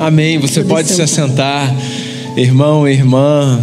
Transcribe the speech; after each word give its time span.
Amém. 0.00 0.38
Você 0.38 0.64
pode 0.64 0.88
se 0.88 1.02
assentar, 1.02 1.76
irmão, 2.34 2.88
irmã. 2.88 3.62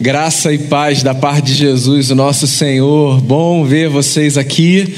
Graça 0.00 0.52
e 0.52 0.58
paz 0.58 1.04
da 1.04 1.14
parte 1.14 1.46
de 1.46 1.54
Jesus, 1.54 2.10
o 2.10 2.16
nosso 2.16 2.48
Senhor. 2.48 3.20
Bom 3.20 3.64
ver 3.64 3.88
vocês 3.88 4.36
aqui. 4.36 4.92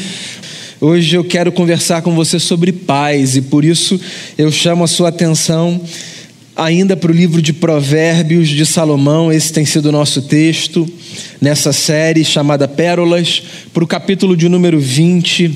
Hoje 0.80 1.14
eu 1.14 1.24
quero 1.24 1.52
conversar 1.52 2.00
com 2.00 2.14
você 2.14 2.38
sobre 2.38 2.72
paz 2.72 3.36
e 3.36 3.42
por 3.42 3.66
isso 3.66 4.00
eu 4.38 4.50
chamo 4.50 4.82
a 4.82 4.86
sua 4.86 5.10
atenção 5.10 5.78
ainda 6.56 6.96
para 6.96 7.12
o 7.12 7.14
livro 7.14 7.42
de 7.42 7.52
Provérbios 7.52 8.48
de 8.48 8.64
Salomão. 8.64 9.30
Esse 9.30 9.52
tem 9.52 9.66
sido 9.66 9.90
o 9.90 9.92
nosso 9.92 10.22
texto 10.22 10.90
nessa 11.38 11.74
série 11.74 12.24
chamada 12.24 12.66
Pérolas, 12.66 13.42
para 13.74 13.84
o 13.84 13.86
capítulo 13.86 14.34
de 14.34 14.48
número 14.48 14.80
20, 14.80 15.54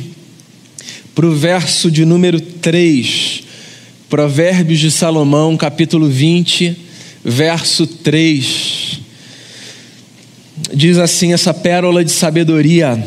para 1.14 1.24
o 1.24 1.34
verso 1.34 1.90
de 1.90 2.04
número 2.04 2.38
3. 2.38 3.45
Provérbios 4.08 4.78
de 4.78 4.88
Salomão, 4.88 5.56
capítulo 5.56 6.08
20, 6.08 6.76
verso 7.24 7.88
3. 7.88 9.00
Diz 10.72 10.96
assim 10.96 11.32
essa 11.32 11.52
pérola 11.52 12.04
de 12.04 12.12
sabedoria: 12.12 13.04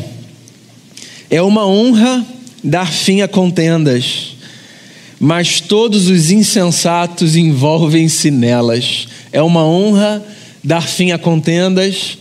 É 1.30 1.42
uma 1.42 1.66
honra 1.66 2.26
dar 2.62 2.92
fim 2.92 3.22
a 3.22 3.30
contendas, 3.30 4.36
mas 5.18 5.62
todos 5.62 6.10
os 6.10 6.32
insensatos 6.32 7.38
envolvem-se 7.38 8.30
nelas. 8.30 9.08
É 9.32 9.42
uma 9.42 9.66
honra 9.66 10.22
dar 10.62 10.86
fim 10.86 11.14
a 11.14 11.18
contendas, 11.18 12.18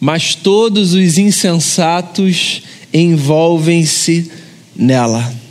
mas 0.00 0.34
todos 0.34 0.94
os 0.94 1.16
insensatos 1.16 2.62
envolvem-se 2.92 4.28
nela. 4.74 5.45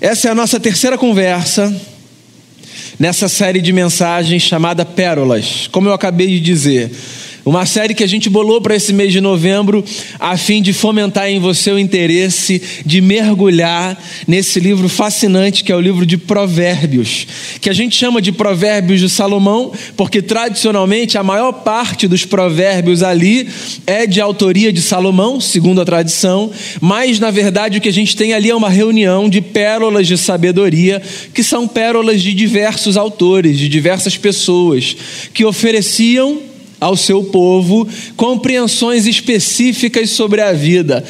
Essa 0.00 0.28
é 0.28 0.30
a 0.30 0.34
nossa 0.34 0.60
terceira 0.60 0.98
conversa 0.98 1.74
nessa 2.98 3.28
série 3.28 3.62
de 3.62 3.72
mensagens 3.72 4.42
chamada 4.42 4.84
Pérolas. 4.84 5.68
Como 5.72 5.88
eu 5.88 5.94
acabei 5.94 6.26
de 6.28 6.40
dizer, 6.40 6.90
uma 7.46 7.64
série 7.64 7.94
que 7.94 8.02
a 8.02 8.08
gente 8.08 8.28
bolou 8.28 8.60
para 8.60 8.74
esse 8.74 8.92
mês 8.92 9.12
de 9.12 9.20
novembro, 9.20 9.84
a 10.18 10.36
fim 10.36 10.60
de 10.60 10.72
fomentar 10.72 11.28
em 11.28 11.38
você 11.38 11.70
o 11.70 11.78
interesse 11.78 12.60
de 12.84 13.00
mergulhar 13.00 13.96
nesse 14.26 14.58
livro 14.58 14.88
fascinante 14.88 15.62
que 15.62 15.70
é 15.70 15.76
o 15.76 15.80
livro 15.80 16.04
de 16.04 16.18
Provérbios, 16.18 17.24
que 17.60 17.70
a 17.70 17.72
gente 17.72 17.96
chama 17.96 18.20
de 18.20 18.32
Provérbios 18.32 18.98
de 18.98 19.08
Salomão, 19.08 19.70
porque 19.96 20.20
tradicionalmente 20.20 21.16
a 21.16 21.22
maior 21.22 21.52
parte 21.52 22.08
dos 22.08 22.24
provérbios 22.24 23.04
ali 23.04 23.48
é 23.86 24.08
de 24.08 24.20
autoria 24.20 24.72
de 24.72 24.82
Salomão, 24.82 25.40
segundo 25.40 25.80
a 25.80 25.84
tradição, 25.84 26.50
mas 26.80 27.20
na 27.20 27.30
verdade 27.30 27.78
o 27.78 27.80
que 27.80 27.88
a 27.88 27.92
gente 27.92 28.16
tem 28.16 28.32
ali 28.32 28.50
é 28.50 28.56
uma 28.56 28.68
reunião 28.68 29.28
de 29.28 29.40
pérolas 29.40 30.08
de 30.08 30.18
sabedoria, 30.18 31.00
que 31.32 31.44
são 31.44 31.68
pérolas 31.68 32.20
de 32.20 32.34
diversos 32.34 32.96
autores, 32.96 33.56
de 33.56 33.68
diversas 33.68 34.16
pessoas, 34.16 34.96
que 35.32 35.44
ofereciam 35.44 36.55
ao 36.80 36.96
seu 36.96 37.24
povo 37.24 37.88
compreensões 38.16 39.06
específicas 39.06 40.10
sobre 40.10 40.40
a 40.40 40.52
vida. 40.52 41.04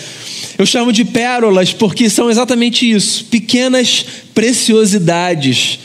Eu 0.59 0.64
chamo 0.64 0.92
de 0.92 1.05
pérolas 1.05 1.72
porque 1.72 2.09
são 2.09 2.31
exatamente 2.31 2.91
isso, 2.91 3.25
pequenas 3.27 4.05
preciosidades 4.34 5.78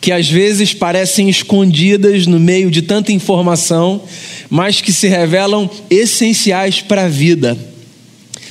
que 0.00 0.12
às 0.12 0.28
vezes 0.28 0.72
parecem 0.72 1.28
escondidas 1.28 2.26
no 2.26 2.38
meio 2.38 2.70
de 2.70 2.82
tanta 2.82 3.12
informação, 3.12 4.00
mas 4.48 4.80
que 4.80 4.92
se 4.92 5.08
revelam 5.08 5.68
essenciais 5.90 6.80
para 6.80 7.04
a 7.04 7.08
vida. 7.08 7.58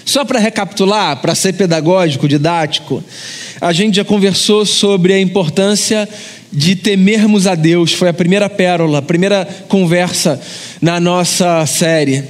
Só 0.05 0.23
para 0.23 0.39
recapitular, 0.39 1.21
para 1.21 1.35
ser 1.35 1.53
pedagógico, 1.53 2.27
didático, 2.27 3.03
a 3.59 3.73
gente 3.73 3.95
já 3.95 4.05
conversou 4.05 4.65
sobre 4.65 5.13
a 5.13 5.19
importância 5.19 6.07
de 6.51 6.75
temermos 6.75 7.47
a 7.47 7.55
Deus. 7.55 7.93
Foi 7.93 8.09
a 8.09 8.13
primeira 8.13 8.49
pérola, 8.49 8.99
a 8.99 9.01
primeira 9.01 9.47
conversa 9.67 10.39
na 10.81 10.99
nossa 10.99 11.65
série. 11.65 12.23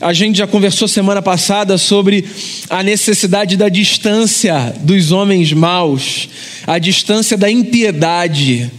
A 0.00 0.12
gente 0.12 0.38
já 0.38 0.46
conversou 0.46 0.88
semana 0.88 1.22
passada 1.22 1.78
sobre 1.78 2.24
a 2.68 2.82
necessidade 2.82 3.56
da 3.56 3.68
distância 3.68 4.74
dos 4.80 5.12
homens 5.12 5.52
maus, 5.52 6.28
a 6.66 6.78
distância 6.78 7.36
da 7.36 7.50
impiedade, 7.50 8.70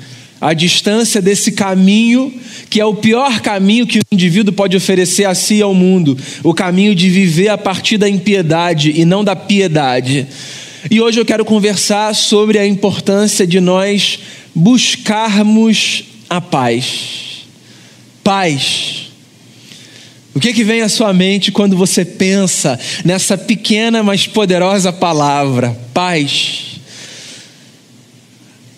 a 0.41 0.53
distância 0.53 1.21
desse 1.21 1.51
caminho 1.51 2.31
que 2.69 2.81
é 2.81 2.85
o 2.85 2.95
pior 2.95 3.39
caminho 3.39 3.87
que 3.87 3.99
o 3.99 4.01
indivíduo 4.11 4.53
pode 4.53 4.75
oferecer 4.75 5.25
a 5.25 5.33
si 5.33 5.55
e 5.55 5.61
ao 5.61 5.73
mundo, 5.73 6.17
o 6.43 6.53
caminho 6.53 6.93
de 6.93 7.09
viver 7.09 7.47
a 7.47 7.57
partir 7.57 7.97
da 7.97 8.09
impiedade 8.09 8.91
e 8.95 9.05
não 9.05 9.23
da 9.23 9.35
piedade. 9.35 10.27
E 10.89 11.01
hoje 11.01 11.19
eu 11.19 11.25
quero 11.25 11.43
conversar 11.43 12.13
sobre 12.13 12.59
a 12.59 12.65
importância 12.65 13.47
de 13.47 13.59
nós 13.59 14.19
buscarmos 14.53 16.03
a 16.29 16.39
paz. 16.39 17.45
Paz. 18.23 19.09
O 20.35 20.39
que, 20.39 20.53
que 20.53 20.63
vem 20.63 20.81
à 20.81 20.89
sua 20.89 21.11
mente 21.11 21.51
quando 21.51 21.75
você 21.75 22.05
pensa 22.05 22.79
nessa 23.03 23.35
pequena, 23.35 24.03
mas 24.03 24.27
poderosa 24.27 24.93
palavra? 24.93 25.75
Paz. 25.91 26.79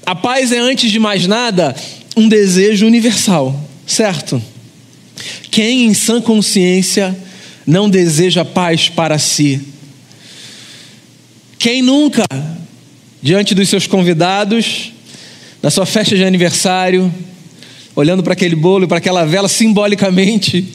A 0.06 0.16
paz 0.16 0.54
é, 0.54 0.60
antes 0.60 0.90
de 0.90 1.00
mais 1.00 1.28
nada, 1.28 1.76
um 2.16 2.30
desejo 2.30 2.86
universal, 2.86 3.54
certo? 3.86 4.42
Quem 5.52 5.86
em 5.86 5.94
sã 5.94 6.22
consciência 6.22 7.18
não 7.66 7.90
deseja 7.90 8.46
paz 8.46 8.88
para 8.88 9.20
si? 9.20 9.77
Quem 11.60 11.82
nunca, 11.82 12.24
diante 13.22 13.56
dos 13.56 13.68
seus 13.68 13.88
convidados, 13.88 14.92
na 15.62 15.72
sua 15.72 15.86
festa 15.86 16.16
de 16.16 16.24
aniversário, 16.24 17.12
olhando 17.96 18.22
para 18.22 18.34
aquele 18.34 18.56
bolo 18.56 18.86
e 18.86 18.88
para 18.88 19.00
aquela 19.00 19.26
vela 19.26 19.48
simbolicamente, 19.48 20.66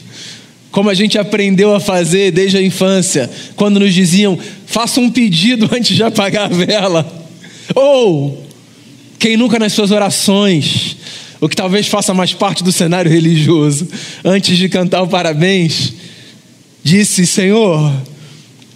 como 0.71 0.89
a 0.89 0.93
gente 0.93 1.17
aprendeu 1.17 1.73
a 1.73 1.79
fazer 1.79 2.31
desde 2.31 2.57
a 2.57 2.61
infância, 2.61 3.29
quando 3.55 3.79
nos 3.79 3.93
diziam: 3.93 4.37
faça 4.65 4.99
um 4.99 5.09
pedido 5.09 5.69
antes 5.71 5.95
de 5.95 6.03
apagar 6.03 6.45
a 6.45 6.47
vela. 6.47 7.29
Ou, 7.73 8.45
quem 9.17 9.37
nunca 9.37 9.57
nas 9.57 9.71
suas 9.71 9.91
orações, 9.91 10.97
o 11.39 11.47
que 11.47 11.55
talvez 11.55 11.87
faça 11.87 12.13
mais 12.13 12.33
parte 12.33 12.61
do 12.61 12.73
cenário 12.73 13.09
religioso, 13.09 13.87
antes 14.23 14.57
de 14.57 14.67
cantar 14.67 15.01
o 15.01 15.07
parabéns, 15.07 15.93
disse: 16.83 17.25
Senhor, 17.25 17.93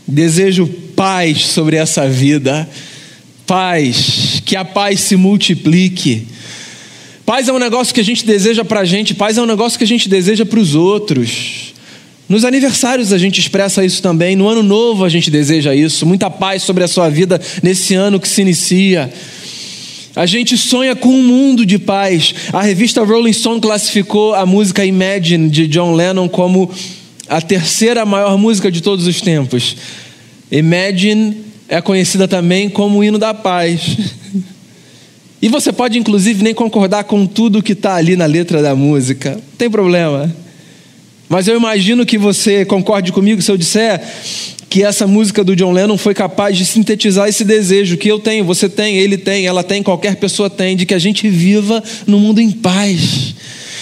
desejo 0.07 0.67
paz 0.95 1.47
sobre 1.47 1.75
essa 1.75 2.07
vida 2.07 2.67
Paz, 3.47 4.41
que 4.45 4.57
a 4.57 4.65
paz 4.65 4.99
se 4.99 5.15
multiplique. 5.15 6.27
Paz 7.25 7.47
é 7.47 7.53
um 7.53 7.57
negócio 7.57 7.93
que 7.93 8.01
a 8.01 8.03
gente 8.03 8.25
deseja 8.25 8.65
para 8.65 8.81
a 8.81 8.85
gente, 8.85 9.15
paz 9.15 9.37
é 9.37 9.41
um 9.41 9.45
negócio 9.45 9.77
que 9.77 9.85
a 9.85 9.87
gente 9.87 10.09
deseja 10.09 10.45
para 10.45 10.59
os 10.59 10.75
outros. 10.75 11.73
Nos 12.27 12.43
aniversários 12.43 13.13
a 13.13 13.17
gente 13.17 13.39
expressa 13.39 13.85
isso 13.85 14.01
também, 14.01 14.35
no 14.35 14.49
ano 14.49 14.61
novo 14.61 15.05
a 15.05 15.09
gente 15.09 15.31
deseja 15.31 15.73
isso, 15.73 16.05
muita 16.05 16.29
paz 16.29 16.63
sobre 16.63 16.83
a 16.83 16.89
sua 16.89 17.07
vida 17.07 17.39
nesse 17.63 17.95
ano 17.95 18.19
que 18.19 18.27
se 18.27 18.41
inicia. 18.41 19.09
A 20.13 20.25
gente 20.25 20.57
sonha 20.57 20.93
com 20.93 21.09
um 21.09 21.23
mundo 21.23 21.65
de 21.65 21.79
paz. 21.79 22.33
A 22.51 22.61
revista 22.61 23.01
Rolling 23.01 23.31
Stone 23.31 23.61
classificou 23.61 24.33
a 24.33 24.45
música 24.45 24.83
Imagine 24.83 25.47
de 25.47 25.67
John 25.67 25.93
Lennon 25.93 26.27
como 26.27 26.69
a 27.29 27.41
terceira 27.41 28.05
maior 28.05 28.37
música 28.37 28.71
de 28.71 28.81
todos 28.81 29.07
os 29.07 29.21
tempos. 29.21 29.75
Imagine 30.51 31.45
é 31.67 31.81
conhecida 31.81 32.27
também 32.27 32.69
como 32.69 32.99
o 32.99 33.03
hino 33.03 33.17
da 33.17 33.33
paz. 33.33 33.81
E 35.39 35.49
você 35.49 35.71
pode, 35.71 35.99
inclusive, 35.99 36.43
nem 36.43 36.51
concordar 36.51 37.03
com 37.03 37.27
tudo 37.27 37.61
que 37.61 37.73
está 37.73 37.93
ali 37.93 38.15
na 38.15 38.25
letra 38.25 38.59
da 38.59 38.75
música, 38.75 39.33
não 39.33 39.41
tem 39.55 39.69
problema. 39.69 40.35
Mas 41.29 41.47
eu 41.47 41.55
imagino 41.55 42.07
que 42.07 42.17
você 42.17 42.65
concorde 42.65 43.11
comigo 43.11 43.39
se 43.39 43.51
eu 43.51 43.55
disser 43.55 44.01
que 44.67 44.81
essa 44.81 45.05
música 45.05 45.43
do 45.43 45.55
John 45.55 45.73
Lennon 45.73 45.95
foi 45.95 46.15
capaz 46.15 46.57
de 46.57 46.65
sintetizar 46.65 47.29
esse 47.29 47.45
desejo 47.45 47.97
que 47.97 48.09
eu 48.09 48.17
tenho, 48.17 48.43
você 48.45 48.67
tem, 48.67 48.97
ele 48.97 49.15
tem, 49.15 49.45
ela 49.45 49.63
tem, 49.63 49.83
qualquer 49.83 50.15
pessoa 50.15 50.49
tem, 50.49 50.75
de 50.75 50.87
que 50.87 50.95
a 50.95 50.99
gente 50.99 51.29
viva 51.29 51.83
no 52.07 52.19
mundo 52.19 52.41
em 52.41 52.49
paz 52.49 53.35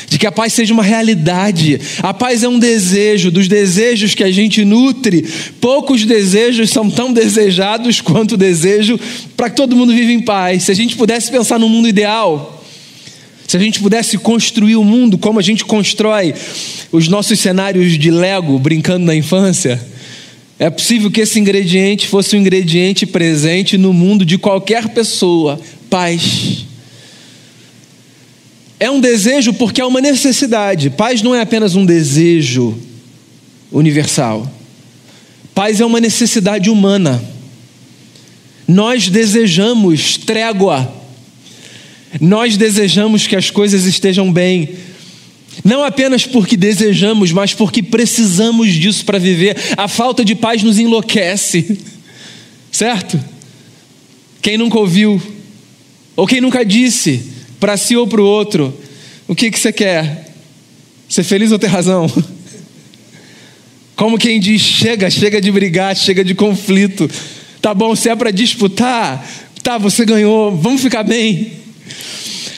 de 0.08 0.18
que 0.18 0.28
a 0.28 0.32
paz 0.32 0.54
seja 0.54 0.74
uma 0.74 0.84
realidade. 0.84 1.80
A 2.02 2.14
paz 2.14 2.44
é 2.44 2.50
um 2.50 2.60
desejo, 2.60 3.32
dos 3.32 3.48
desejos 3.48 4.14
que 4.16 4.24
a 4.24 4.32
gente 4.32 4.64
nutre. 4.64 5.26
Poucos 5.60 6.06
desejos 6.06 6.70
são 6.70 6.90
tão 6.90 7.12
desejados 7.12 8.02
quanto 8.02 8.34
o 8.34 8.38
desejo 8.38 9.00
para 9.36 9.50
que 9.50 9.56
todo 9.56 9.76
mundo 9.76 9.94
viva 9.94 10.12
em 10.12 10.22
paz. 10.22 10.64
Se 10.64 10.72
a 10.72 10.76
gente 10.76 10.96
pudesse 10.96 11.32
pensar 11.32 11.60
no 11.60 11.70
mundo 11.70 11.88
ideal, 11.88 12.64
se 13.48 13.58
a 13.58 13.60
gente 13.60 13.80
pudesse 13.80 14.18
construir 14.18 14.76
o 14.76 14.84
mundo 14.84 15.18
como 15.18 15.40
a 15.40 15.44
gente 15.44 15.64
constrói 15.64 16.34
os 16.92 17.08
nossos 17.08 17.40
cenários 17.40 17.98
de 17.98 18.10
Lego 18.10 18.58
brincando 18.58 19.06
na 19.06 19.16
infância, 19.16 19.80
é 20.58 20.70
possível 20.70 21.12
que 21.12 21.22
esse 21.22 21.40
ingrediente 21.40 22.08
fosse 22.08 22.36
um 22.36 22.40
ingrediente 22.40 23.06
presente 23.06 23.78
no 23.78 23.92
mundo 23.92 24.26
de 24.26 24.38
qualquer 24.38 24.90
pessoa: 24.90 25.60
paz. 25.90 26.66
É 28.80 28.90
um 28.90 29.00
desejo 29.00 29.54
porque 29.54 29.82
é 29.82 29.86
uma 29.86 30.02
necessidade. 30.02 30.90
Paz 30.90 31.22
não 31.22 31.34
é 31.34 31.42
apenas 31.42 31.76
um 31.76 31.86
desejo 31.86 32.78
universal. 33.72 34.52
Paz 35.54 35.80
é 35.80 35.86
uma 35.86 36.00
necessidade 36.00 36.70
humana. 36.70 37.24
Nós 38.68 39.10
desejamos 39.10 40.18
trégua. 40.18 40.94
Nós 42.20 42.58
desejamos 42.58 43.28
que 43.28 43.36
as 43.36 43.50
coisas 43.50 43.86
estejam 43.86 44.32
bem, 44.32 44.70
não 45.64 45.84
apenas 45.84 46.26
porque 46.26 46.56
desejamos, 46.56 47.32
mas 47.32 47.54
porque 47.54 47.84
precisamos 47.84 48.74
disso 48.74 49.06
para 49.06 49.20
viver. 49.20 49.58
A 49.76 49.88
falta 49.88 50.24
de 50.24 50.34
paz 50.34 50.64
nos 50.64 50.80
enlouquece, 50.80 51.78
certo? 52.72 53.20
Quem 54.42 54.58
nunca 54.58 54.80
ouviu, 54.80 55.22
ou 56.16 56.26
quem 56.26 56.40
nunca 56.40 56.64
disse 56.66 57.35
para 57.60 57.78
si 57.78 57.96
ou 57.96 58.08
para 58.08 58.22
o 58.22 58.26
outro: 58.26 58.74
o 59.28 59.36
que, 59.36 59.52
que 59.52 59.60
você 59.60 59.72
quer? 59.72 60.34
Ser 61.08 61.24
feliz 61.24 61.52
ou 61.52 61.60
ter 61.60 61.68
razão? 61.68 62.12
Como 63.96 64.18
quem 64.18 64.40
diz: 64.40 64.62
chega, 64.62 65.10
chega 65.10 65.40
de 65.42 65.52
brigar, 65.52 65.96
chega 65.96 66.24
de 66.24 66.36
conflito. 66.36 67.10
Tá 67.62 67.74
bom, 67.74 67.96
se 67.96 68.10
é 68.10 68.16
para 68.16 68.32
disputar, 68.32 69.28
tá, 69.64 69.78
você 69.78 70.06
ganhou, 70.06 70.56
vamos 70.56 70.82
ficar 70.82 71.04
bem. 71.04 71.54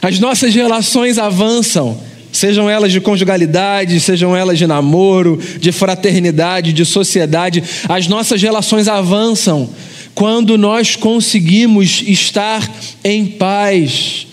As 0.02 0.20
nossas 0.20 0.54
relações 0.54 1.18
avançam, 1.18 2.00
sejam 2.32 2.70
elas 2.70 2.92
de 2.92 3.00
conjugalidade, 3.00 4.00
sejam 4.00 4.36
elas 4.36 4.58
de 4.58 4.68
namoro, 4.68 5.40
de 5.60 5.72
fraternidade, 5.72 6.74
de 6.74 6.86
sociedade, 6.86 7.64
as 7.88 8.08
nossas 8.08 8.42
relações 8.42 8.88
avançam 8.88 9.70
quando 10.14 10.58
nós 10.58 10.96
conseguimos 10.96 12.04
estar 12.06 12.70
em 13.04 13.26
paz. 13.26 14.27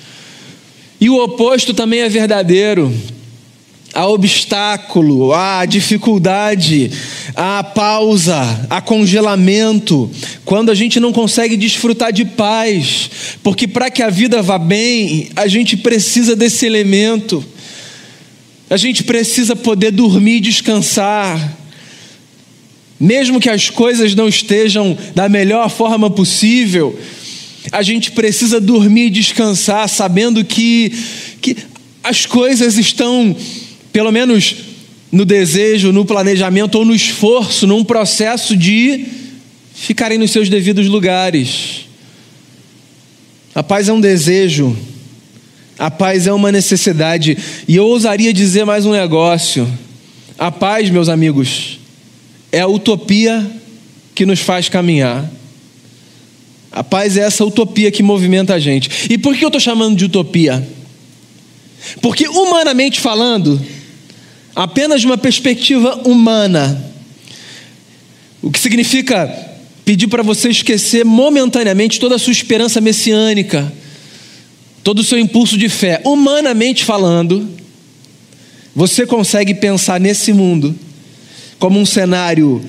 E 1.00 1.10
o 1.10 1.22
oposto 1.22 1.74
também 1.74 2.00
é 2.00 2.08
verdadeiro. 2.08 2.92
A 3.92 4.08
obstáculo, 4.08 5.32
a 5.32 5.64
dificuldade, 5.64 6.90
a 7.36 7.62
pausa, 7.62 8.66
a 8.68 8.80
congelamento, 8.80 10.10
quando 10.44 10.70
a 10.70 10.74
gente 10.74 10.98
não 10.98 11.12
consegue 11.12 11.56
desfrutar 11.56 12.12
de 12.12 12.24
paz, 12.24 13.08
porque 13.40 13.68
para 13.68 13.90
que 13.90 14.02
a 14.02 14.10
vida 14.10 14.42
vá 14.42 14.58
bem, 14.58 15.30
a 15.36 15.46
gente 15.46 15.76
precisa 15.76 16.34
desse 16.34 16.66
elemento, 16.66 17.44
a 18.68 18.76
gente 18.76 19.04
precisa 19.04 19.54
poder 19.54 19.92
dormir 19.92 20.38
e 20.38 20.40
descansar. 20.40 21.56
Mesmo 22.98 23.38
que 23.38 23.50
as 23.50 23.70
coisas 23.70 24.14
não 24.14 24.28
estejam 24.28 24.96
da 25.14 25.28
melhor 25.28 25.68
forma 25.68 26.10
possível, 26.10 26.98
a 27.72 27.82
gente 27.82 28.12
precisa 28.12 28.60
dormir 28.60 29.06
e 29.06 29.10
descansar, 29.10 29.88
sabendo 29.88 30.44
que, 30.44 30.92
que 31.40 31.56
as 32.02 32.26
coisas 32.26 32.76
estão 32.76 33.34
pelo 33.92 34.10
menos 34.10 34.56
no 35.10 35.24
desejo, 35.24 35.92
no 35.92 36.04
planejamento 36.04 36.74
ou 36.76 36.84
no 36.84 36.94
esforço, 36.94 37.66
num 37.66 37.84
processo 37.84 38.56
de 38.56 39.06
ficarem 39.72 40.18
nos 40.18 40.32
seus 40.32 40.48
devidos 40.48 40.88
lugares. 40.88 41.86
A 43.54 43.62
paz 43.62 43.88
é 43.88 43.92
um 43.92 44.00
desejo, 44.00 44.76
a 45.78 45.90
paz 45.90 46.26
é 46.26 46.32
uma 46.32 46.50
necessidade, 46.50 47.38
e 47.68 47.76
eu 47.76 47.86
ousaria 47.86 48.32
dizer 48.32 48.64
mais 48.64 48.84
um 48.84 48.90
negócio: 48.90 49.68
a 50.36 50.50
paz, 50.50 50.90
meus 50.90 51.08
amigos, 51.08 51.78
é 52.50 52.60
a 52.60 52.66
utopia 52.66 53.48
que 54.14 54.26
nos 54.26 54.40
faz 54.40 54.68
caminhar. 54.68 55.30
A 56.74 56.82
paz 56.82 57.16
é 57.16 57.20
essa 57.20 57.44
utopia 57.44 57.88
que 57.92 58.02
movimenta 58.02 58.52
a 58.52 58.58
gente. 58.58 58.90
E 59.08 59.16
por 59.16 59.36
que 59.36 59.44
eu 59.44 59.48
estou 59.48 59.60
chamando 59.60 59.96
de 59.96 60.06
utopia? 60.06 60.68
Porque, 62.02 62.26
humanamente 62.26 62.98
falando, 62.98 63.64
apenas 64.56 65.00
de 65.00 65.06
uma 65.06 65.16
perspectiva 65.16 66.02
humana. 66.04 66.92
O 68.42 68.50
que 68.50 68.58
significa 68.58 69.28
pedir 69.84 70.08
para 70.08 70.24
você 70.24 70.48
esquecer 70.48 71.04
momentaneamente 71.04 72.00
toda 72.00 72.16
a 72.16 72.18
sua 72.18 72.32
esperança 72.32 72.80
messiânica, 72.80 73.72
todo 74.82 74.98
o 74.98 75.04
seu 75.04 75.16
impulso 75.16 75.56
de 75.56 75.68
fé. 75.68 76.02
Humanamente 76.04 76.84
falando, 76.84 77.48
você 78.74 79.06
consegue 79.06 79.54
pensar 79.54 80.00
nesse 80.00 80.32
mundo 80.32 80.74
como 81.56 81.78
um 81.78 81.86
cenário 81.86 82.64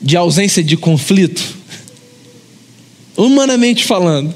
de 0.00 0.16
ausência 0.16 0.64
de 0.64 0.74
conflito? 0.74 1.60
Humanamente 3.16 3.84
falando, 3.84 4.34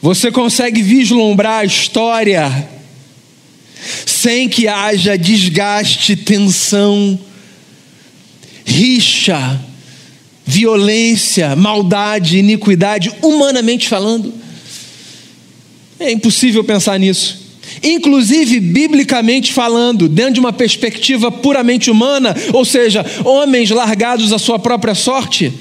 você 0.00 0.30
consegue 0.30 0.82
vislumbrar 0.82 1.60
a 1.60 1.64
história 1.64 2.68
sem 4.06 4.48
que 4.48 4.68
haja 4.68 5.16
desgaste, 5.18 6.14
tensão, 6.16 7.18
rixa, 8.64 9.60
violência, 10.44 11.56
maldade, 11.56 12.38
iniquidade, 12.38 13.12
humanamente 13.22 13.88
falando. 13.88 14.32
É 15.98 16.10
impossível 16.10 16.62
pensar 16.62 16.98
nisso. 16.98 17.42
Inclusive, 17.82 18.60
biblicamente 18.60 19.52
falando, 19.52 20.08
dentro 20.08 20.34
de 20.34 20.40
uma 20.40 20.52
perspectiva 20.52 21.30
puramente 21.32 21.90
humana, 21.90 22.34
ou 22.52 22.64
seja, 22.64 23.04
homens 23.24 23.70
largados 23.70 24.32
à 24.32 24.38
sua 24.38 24.58
própria 24.58 24.94
sorte. 24.94 25.52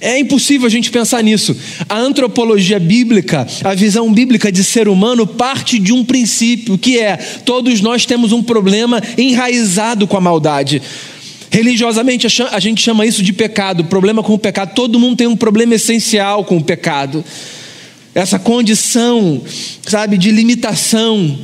É 0.00 0.18
impossível 0.18 0.66
a 0.66 0.70
gente 0.70 0.90
pensar 0.90 1.22
nisso. 1.22 1.54
A 1.88 1.98
antropologia 1.98 2.80
bíblica, 2.80 3.46
a 3.62 3.74
visão 3.74 4.10
bíblica 4.12 4.50
de 4.50 4.64
ser 4.64 4.88
humano, 4.88 5.26
parte 5.26 5.78
de 5.78 5.92
um 5.92 6.02
princípio 6.04 6.78
que 6.78 6.98
é: 6.98 7.16
todos 7.16 7.82
nós 7.82 8.06
temos 8.06 8.32
um 8.32 8.42
problema 8.42 9.02
enraizado 9.18 10.06
com 10.06 10.16
a 10.16 10.20
maldade. 10.20 10.80
Religiosamente, 11.50 12.26
a 12.26 12.60
gente 12.60 12.80
chama 12.80 13.04
isso 13.04 13.22
de 13.22 13.32
pecado, 13.32 13.84
problema 13.84 14.22
com 14.22 14.32
o 14.32 14.38
pecado. 14.38 14.74
Todo 14.74 15.00
mundo 15.00 15.16
tem 15.16 15.26
um 15.26 15.36
problema 15.36 15.74
essencial 15.74 16.44
com 16.44 16.56
o 16.56 16.64
pecado. 16.64 17.24
Essa 18.14 18.38
condição, 18.38 19.42
sabe, 19.86 20.16
de 20.16 20.30
limitação, 20.30 21.38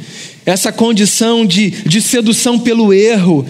essa 0.47 0.73
condição 0.73 1.45
de, 1.45 1.71
de 1.71 2.01
sedução 2.01 2.59
pelo 2.59 2.95
erro, 2.95 3.45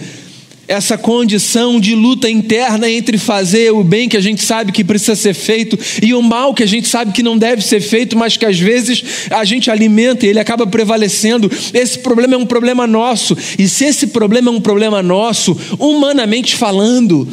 essa 0.67 0.97
condição 0.97 1.79
de 1.79 1.95
luta 1.95 2.29
interna 2.29 2.89
entre 2.89 3.17
fazer 3.17 3.71
o 3.71 3.83
bem 3.83 4.09
que 4.09 4.17
a 4.17 4.21
gente 4.21 4.43
sabe 4.43 4.71
que 4.71 4.83
precisa 4.83 5.15
ser 5.15 5.33
feito 5.33 5.79
e 6.01 6.13
o 6.13 6.21
mal 6.21 6.53
que 6.53 6.63
a 6.63 6.67
gente 6.67 6.87
sabe 6.87 7.13
que 7.13 7.23
não 7.23 7.37
deve 7.37 7.61
ser 7.61 7.79
feito, 7.79 8.17
mas 8.17 8.35
que 8.35 8.45
às 8.45 8.59
vezes 8.59 9.03
a 9.29 9.45
gente 9.45 9.71
alimenta 9.71 10.25
e 10.25 10.29
ele 10.29 10.39
acaba 10.39 10.67
prevalecendo. 10.67 11.49
Esse 11.73 11.99
problema 11.99 12.35
é 12.35 12.37
um 12.37 12.45
problema 12.45 12.85
nosso, 12.85 13.37
e 13.57 13.67
se 13.67 13.85
esse 13.85 14.07
problema 14.07 14.51
é 14.51 14.53
um 14.53 14.59
problema 14.59 15.01
nosso, 15.01 15.57
humanamente 15.79 16.55
falando, 16.55 17.27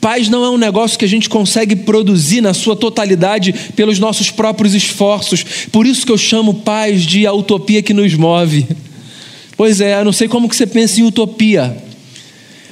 paz 0.00 0.28
não 0.28 0.44
é 0.44 0.50
um 0.50 0.58
negócio 0.58 0.98
que 0.98 1.04
a 1.04 1.08
gente 1.08 1.30
consegue 1.30 1.74
produzir 1.74 2.42
na 2.42 2.52
sua 2.52 2.76
totalidade 2.76 3.54
pelos 3.74 3.98
nossos 3.98 4.30
próprios 4.30 4.74
esforços. 4.74 5.44
Por 5.72 5.86
isso 5.86 6.04
que 6.04 6.12
eu 6.12 6.18
chamo 6.18 6.54
paz 6.54 7.02
de 7.02 7.26
a 7.26 7.32
utopia 7.32 7.82
que 7.82 7.94
nos 7.94 8.14
move. 8.14 8.66
Pois 9.56 9.80
é, 9.80 9.98
eu 9.98 10.04
não 10.04 10.12
sei 10.12 10.28
como 10.28 10.48
que 10.48 10.56
você 10.56 10.66
pensa 10.66 11.00
em 11.00 11.04
utopia. 11.04 11.89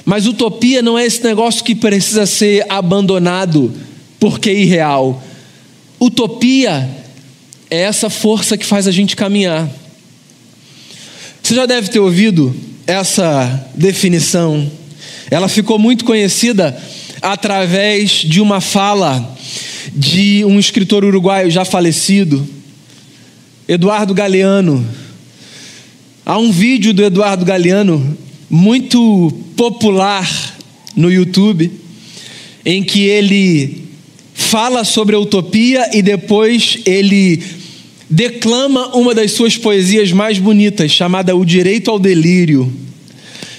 Mas 0.09 0.25
utopia 0.25 0.81
não 0.81 0.97
é 0.97 1.05
esse 1.05 1.23
negócio 1.23 1.63
que 1.63 1.75
precisa 1.75 2.25
ser 2.25 2.65
abandonado 2.67 3.71
porque 4.19 4.49
é 4.49 4.53
irreal. 4.55 5.23
Utopia 6.01 6.89
é 7.69 7.81
essa 7.81 8.09
força 8.09 8.57
que 8.57 8.65
faz 8.65 8.87
a 8.87 8.91
gente 8.91 9.15
caminhar. 9.15 9.69
Você 11.43 11.53
já 11.53 11.67
deve 11.67 11.89
ter 11.89 11.99
ouvido 11.99 12.55
essa 12.87 13.69
definição. 13.75 14.71
Ela 15.29 15.47
ficou 15.47 15.77
muito 15.77 16.03
conhecida 16.03 16.75
através 17.21 18.09
de 18.09 18.41
uma 18.41 18.59
fala 18.59 19.37
de 19.93 20.43
um 20.43 20.57
escritor 20.57 21.05
uruguaio 21.05 21.51
já 21.51 21.63
falecido, 21.63 22.49
Eduardo 23.67 24.15
Galeano. 24.15 24.83
Há 26.25 26.39
um 26.39 26.51
vídeo 26.51 26.95
do 26.95 27.03
Eduardo 27.03 27.45
Galeano 27.45 28.17
muito 28.49 29.31
popular 29.55 30.57
no 30.95 31.11
YouTube, 31.11 31.71
em 32.65 32.83
que 32.83 33.05
ele 33.05 33.83
fala 34.33 34.83
sobre 34.83 35.15
a 35.15 35.19
utopia 35.19 35.89
e 35.93 36.01
depois 36.01 36.79
ele 36.85 37.43
declama 38.09 38.95
uma 38.95 39.13
das 39.13 39.31
suas 39.31 39.55
poesias 39.55 40.11
mais 40.11 40.39
bonitas, 40.39 40.91
chamada 40.91 41.35
O 41.35 41.45
Direito 41.45 41.91
ao 41.91 41.99
Delírio. 41.99 42.71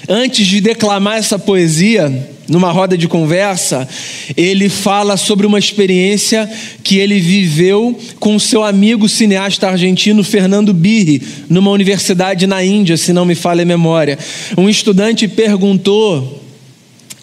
Antes 0.09 0.45
de 0.45 0.59
declamar 0.59 1.17
essa 1.17 1.39
poesia, 1.39 2.30
numa 2.47 2.71
roda 2.71 2.97
de 2.97 3.07
conversa, 3.07 3.87
ele 4.35 4.67
fala 4.67 5.15
sobre 5.15 5.45
uma 5.45 5.59
experiência 5.59 6.49
que 6.83 6.97
ele 6.97 7.19
viveu 7.19 7.97
com 8.19 8.37
seu 8.39 8.63
amigo 8.63 9.07
cineasta 9.07 9.67
argentino 9.67 10.23
Fernando 10.23 10.73
Birri, 10.73 11.21
numa 11.49 11.71
universidade 11.71 12.47
na 12.47 12.63
Índia, 12.63 12.97
se 12.97 13.13
não 13.13 13.25
me 13.25 13.35
falha 13.35 13.63
a 13.63 13.65
memória. 13.65 14.17
Um 14.57 14.67
estudante 14.67 15.27
perguntou 15.27 16.41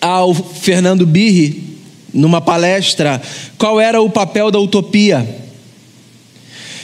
ao 0.01 0.33
Fernando 0.33 1.05
Birri, 1.07 1.63
numa 2.13 2.41
palestra, 2.41 3.21
qual 3.59 3.81
era 3.81 4.01
o 4.01 4.09
papel 4.09 4.51
da 4.51 4.59
utopia. 4.59 5.29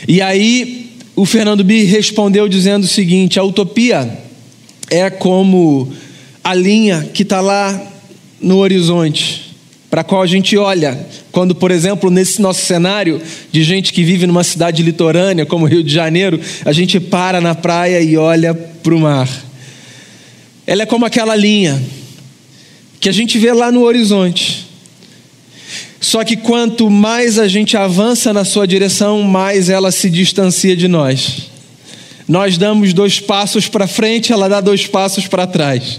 E 0.07 0.21
aí 0.21 0.93
o 1.17 1.25
Fernando 1.25 1.65
Birri 1.65 1.87
respondeu 1.87 2.49
dizendo 2.49 2.85
o 2.85 2.89
seguinte: 2.89 3.39
a 3.39 3.45
utopia 3.45 4.19
é 4.91 5.09
como 5.09 5.91
a 6.43 6.53
linha 6.53 7.09
que 7.15 7.23
está 7.23 7.41
lá 7.41 7.94
no 8.45 8.59
horizonte, 8.59 9.57
para 9.91 10.03
a 10.03 10.05
qual 10.05 10.23
a 10.23 10.27
gente 10.27 10.57
olha 10.57 11.07
Quando, 11.31 11.55
por 11.55 11.71
exemplo, 11.71 12.11
nesse 12.11 12.41
nosso 12.41 12.65
cenário 12.65 13.21
de 13.51 13.65
gente 13.65 13.93
que 13.93 14.05
vive 14.05 14.27
numa 14.27 14.45
cidade 14.45 14.83
litorânea, 14.83 15.45
como 15.45 15.67
Rio 15.67 15.83
de 15.83 15.93
Janeiro, 15.93 16.39
a 16.65 16.73
gente 16.73 17.01
para 17.01 17.41
na 17.41 17.57
praia 17.57 18.01
e 18.01 18.17
olha 18.17 18.55
para 18.55 18.95
o 18.95 19.01
mar. 19.01 19.29
Ela 20.65 20.83
é 20.83 20.87
como 20.87 21.05
aquela 21.05 21.35
linha 21.35 21.83
que 23.01 23.09
a 23.09 23.13
gente 23.13 23.37
vê 23.37 23.53
lá 23.53 23.73
no 23.73 23.83
horizonte. 23.83 24.65
Só 26.01 26.23
que 26.23 26.37
quanto 26.37 26.89
mais 26.89 27.39
a 27.39 27.49
gente 27.49 27.77
avança 27.77 28.33
na 28.33 28.45
sua 28.45 28.67
direção, 28.67 29.23
mais 29.23 29.69
ela 29.69 29.91
se 29.91 30.09
distancia 30.09 30.77
de 30.77 30.87
nós. 30.87 31.49
Nós 32.29 32.57
damos 32.57 32.93
dois 32.93 33.19
passos 33.19 33.67
para 33.67 33.87
frente, 33.87 34.33
ela 34.33 34.49
dá 34.49 34.61
dois 34.61 34.87
passos 34.87 35.27
para 35.27 35.47
trás. 35.47 35.99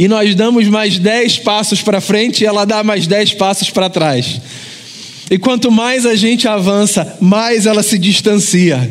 E 0.00 0.08
nós 0.08 0.34
damos 0.34 0.66
mais 0.66 0.98
dez 0.98 1.36
passos 1.36 1.82
para 1.82 2.00
frente, 2.00 2.42
ela 2.42 2.64
dá 2.64 2.82
mais 2.82 3.06
dez 3.06 3.34
passos 3.34 3.68
para 3.68 3.90
trás. 3.90 4.40
E 5.30 5.36
quanto 5.36 5.70
mais 5.70 6.06
a 6.06 6.16
gente 6.16 6.48
avança, 6.48 7.18
mais 7.20 7.66
ela 7.66 7.82
se 7.82 7.98
distancia. 7.98 8.90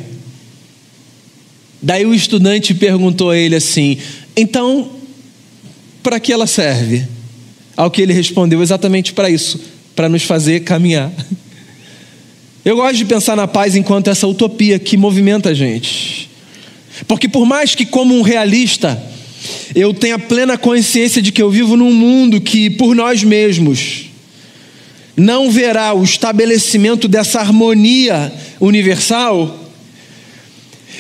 Daí 1.81 2.05
o 2.05 2.13
estudante 2.13 2.75
perguntou 2.75 3.31
a 3.31 3.37
ele 3.39 3.55
assim: 3.55 3.97
então, 4.37 4.87
para 6.03 6.19
que 6.19 6.31
ela 6.31 6.45
serve? 6.45 7.07
Ao 7.75 7.89
que 7.89 8.03
ele 8.03 8.13
respondeu: 8.13 8.61
exatamente 8.61 9.11
para 9.11 9.31
isso, 9.31 9.59
para 9.95 10.07
nos 10.07 10.21
fazer 10.21 10.59
caminhar. 10.59 11.11
Eu 12.63 12.75
gosto 12.75 12.97
de 12.97 13.05
pensar 13.05 13.35
na 13.35 13.47
paz 13.47 13.75
enquanto 13.75 14.11
essa 14.11 14.27
utopia 14.27 14.77
que 14.77 14.95
movimenta 14.95 15.49
a 15.49 15.53
gente. 15.55 16.29
Porque, 17.07 17.27
por 17.27 17.47
mais 17.47 17.73
que, 17.73 17.83
como 17.83 18.15
um 18.15 18.21
realista, 18.21 19.01
eu 19.75 19.93
tenha 19.93 20.17
plena 20.17 20.57
consciência 20.57 21.21
de 21.21 21.31
que 21.31 21.41
eu 21.41 21.49
vivo 21.49 21.75
num 21.75 21.93
mundo 21.93 22.41
que, 22.41 22.69
por 22.69 22.95
nós 22.95 23.23
mesmos, 23.23 24.05
não 25.15 25.51
verá 25.51 25.93
o 25.93 26.03
estabelecimento 26.03 27.07
dessa 27.07 27.39
harmonia 27.39 28.31
universal, 28.59 29.69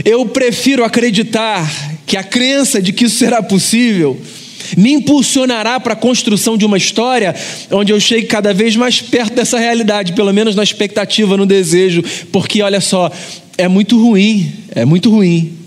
eu 0.03 0.25
prefiro 0.25 0.83
acreditar 0.83 1.69
que 2.05 2.17
a 2.17 2.23
crença 2.23 2.81
de 2.81 2.91
que 2.91 3.05
isso 3.05 3.17
será 3.17 3.41
possível 3.41 4.19
me 4.77 4.93
impulsionará 4.93 5.79
para 5.79 5.93
a 5.93 5.95
construção 5.95 6.57
de 6.57 6.65
uma 6.65 6.77
história 6.77 7.35
onde 7.71 7.91
eu 7.91 7.99
chegue 7.99 8.27
cada 8.27 8.53
vez 8.53 8.75
mais 8.75 9.01
perto 9.01 9.33
dessa 9.33 9.57
realidade, 9.57 10.13
pelo 10.13 10.31
menos 10.31 10.55
na 10.55 10.63
expectativa, 10.63 11.35
no 11.35 11.45
desejo, 11.45 12.03
porque 12.31 12.61
olha 12.61 12.79
só, 12.79 13.11
é 13.57 13.67
muito 13.67 13.99
ruim, 13.99 14.51
é 14.75 14.85
muito 14.85 15.09
ruim 15.09 15.58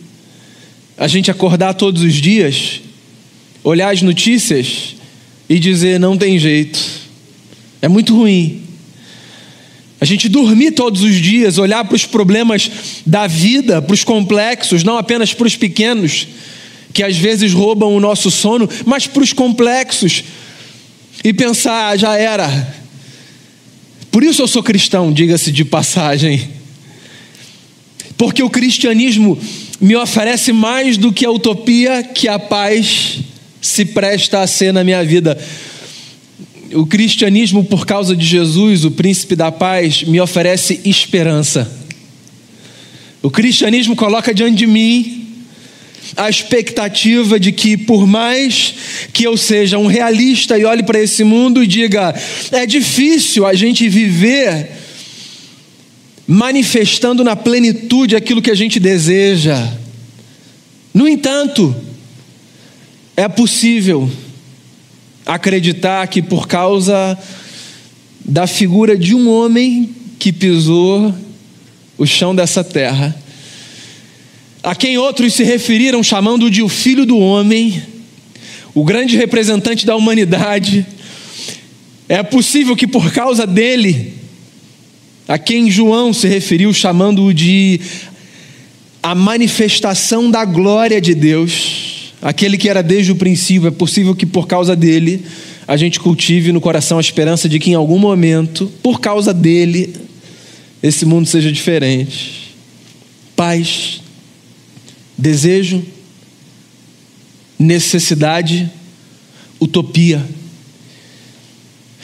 a 0.97 1.07
gente 1.07 1.31
acordar 1.31 1.75
todos 1.75 2.03
os 2.03 2.15
dias, 2.15 2.81
olhar 3.65 3.93
as 3.93 4.03
notícias 4.03 4.95
e 5.49 5.59
dizer 5.59 5.99
não 5.99 6.17
tem 6.17 6.39
jeito. 6.39 6.79
É 7.81 7.89
muito 7.89 8.15
ruim. 8.17 8.63
A 10.01 10.05
gente 10.05 10.29
dormir 10.29 10.73
todos 10.73 11.03
os 11.03 11.15
dias, 11.17 11.59
olhar 11.59 11.85
para 11.85 11.95
os 11.95 12.05
problemas 12.05 12.71
da 13.07 13.27
vida, 13.27 13.81
para 13.81 13.95
os 13.95 14.03
complexos, 14.03 14.83
não 14.83 14.97
apenas 14.97 15.33
para 15.33 15.47
os 15.47 15.57
pequenos, 15.57 16.27
que 16.93 17.03
às 17.03 17.17
vezes 17.17 17.53
roubam 17.53 17.95
o 17.95 18.01
nosso 18.01 18.31
sono, 18.31 18.69
mas 18.85 19.07
para 19.07 19.23
os 19.23 19.33
complexos, 19.33 20.25
e 21.25 21.33
pensar, 21.33 21.91
ah, 21.91 21.97
já 21.97 22.17
era. 22.17 22.75
Por 24.11 24.25
isso 24.25 24.43
eu 24.43 24.49
sou 24.49 24.63
cristão, 24.63 25.13
diga-se 25.13 25.53
de 25.53 25.65
passagem. 25.65 26.49
Porque 28.17 28.43
o 28.43 28.51
cristianismo 28.51 29.39
me 29.83 29.95
oferece 29.97 30.53
mais 30.53 30.97
do 30.97 31.13
que 31.13 31.27
a 31.27 31.31
utopia 31.31 32.03
que 32.03 32.29
a 32.29 32.39
paz 32.39 33.19
se 33.61 33.85
presta 33.85 34.41
a 34.41 34.47
ser 34.47 34.73
na 34.73 34.83
minha 34.83 35.05
vida 35.05 35.37
o 36.75 36.87
cristianismo, 36.87 37.65
por 37.65 37.87
causa 37.87 38.17
de 38.17 38.25
Jesus, 38.25 38.85
o 38.85 38.91
príncipe 38.91 39.37
da 39.37 39.53
paz, 39.53 40.03
me 40.05 40.21
oferece 40.21 40.81
esperança. 40.85 41.71
O 43.23 43.31
cristianismo 43.31 43.95
coloca 43.95 44.35
diante 44.35 44.57
de 44.57 44.67
mim 44.67 45.19
a 46.17 46.29
expectativa 46.29 47.39
de 47.39 47.53
que, 47.53 47.77
por 47.77 48.07
mais 48.07 48.75
que 49.13 49.25
eu 49.25 49.37
seja 49.37 49.79
um 49.79 49.87
realista 49.87 50.59
e 50.59 50.65
olhe 50.65 50.83
para 50.83 51.01
esse 51.01 51.23
mundo 51.25 51.63
e 51.63 51.67
diga, 51.67 52.15
é 52.51 52.67
difícil 52.67 53.47
a 53.47 53.55
gente 53.55 53.89
viver 53.89 54.82
manifestando 56.27 57.25
na 57.25 57.35
plenitude 57.37 58.17
aquilo 58.17 58.43
que 58.43 58.51
a 58.51 58.55
gente 58.55 58.79
deseja. 58.79 59.73
No 60.95 61.09
entanto, 61.09 61.75
é 63.17 63.29
possível 63.29 64.11
acreditar 65.27 66.07
que 66.07 66.21
por 66.21 66.47
causa 66.47 67.19
da 68.25 68.47
figura 68.47 68.97
de 68.97 69.15
um 69.15 69.29
homem 69.29 69.95
que 70.19 70.33
pisou 70.33 71.15
o 71.99 72.07
chão 72.07 72.35
dessa 72.35 72.63
terra, 72.63 73.15
a 74.63 74.75
quem 74.75 74.97
outros 74.97 75.35
se 75.35 75.43
referiram 75.43 76.03
chamando 76.03 76.51
de 76.51 76.63
o 76.63 76.69
Filho 76.69 77.05
do 77.05 77.19
Homem, 77.19 77.83
o 78.75 78.85
grande 78.85 79.17
representante 79.17 79.85
da 79.85 79.97
humanidade, 79.97 80.87
é 82.09 82.23
possível 82.23 82.77
que 82.77 82.87
por 82.87 83.13
causa 83.13 83.47
dele, 83.47 84.15
a 85.27 85.39
quem 85.39 85.71
João 85.71 86.13
se 86.13 86.27
referiu 86.27 86.73
chamando-o 86.73 87.33
de 87.33 87.81
a 89.03 89.15
manifestação 89.15 90.31
da 90.31 90.45
glória 90.45 91.01
de 91.01 91.15
Deus, 91.15 92.13
aquele 92.21 92.57
que 92.57 92.69
era 92.69 92.83
desde 92.83 93.13
o 93.13 93.17
princípio, 93.17 93.67
é 93.67 93.71
possível 93.71 94.15
que 94.15 94.25
por 94.25 94.47
causa 94.47 94.77
dele 94.77 95.25
a 95.67 95.77
gente 95.77 95.99
cultive 95.99 96.53
no 96.53 96.61
coração 96.61 96.99
a 96.99 97.01
esperança 97.01 97.49
de 97.49 97.59
que 97.59 97.71
em 97.71 97.75
algum 97.75 97.99
momento, 97.99 98.71
por 98.83 99.01
causa 99.01 99.33
dele, 99.33 99.95
esse 100.83 101.05
mundo 101.05 101.27
seja 101.27 101.51
diferente. 101.51 102.55
Paz, 103.35 104.01
desejo, 105.17 105.83
necessidade, 107.59 108.71
utopia. 109.61 110.25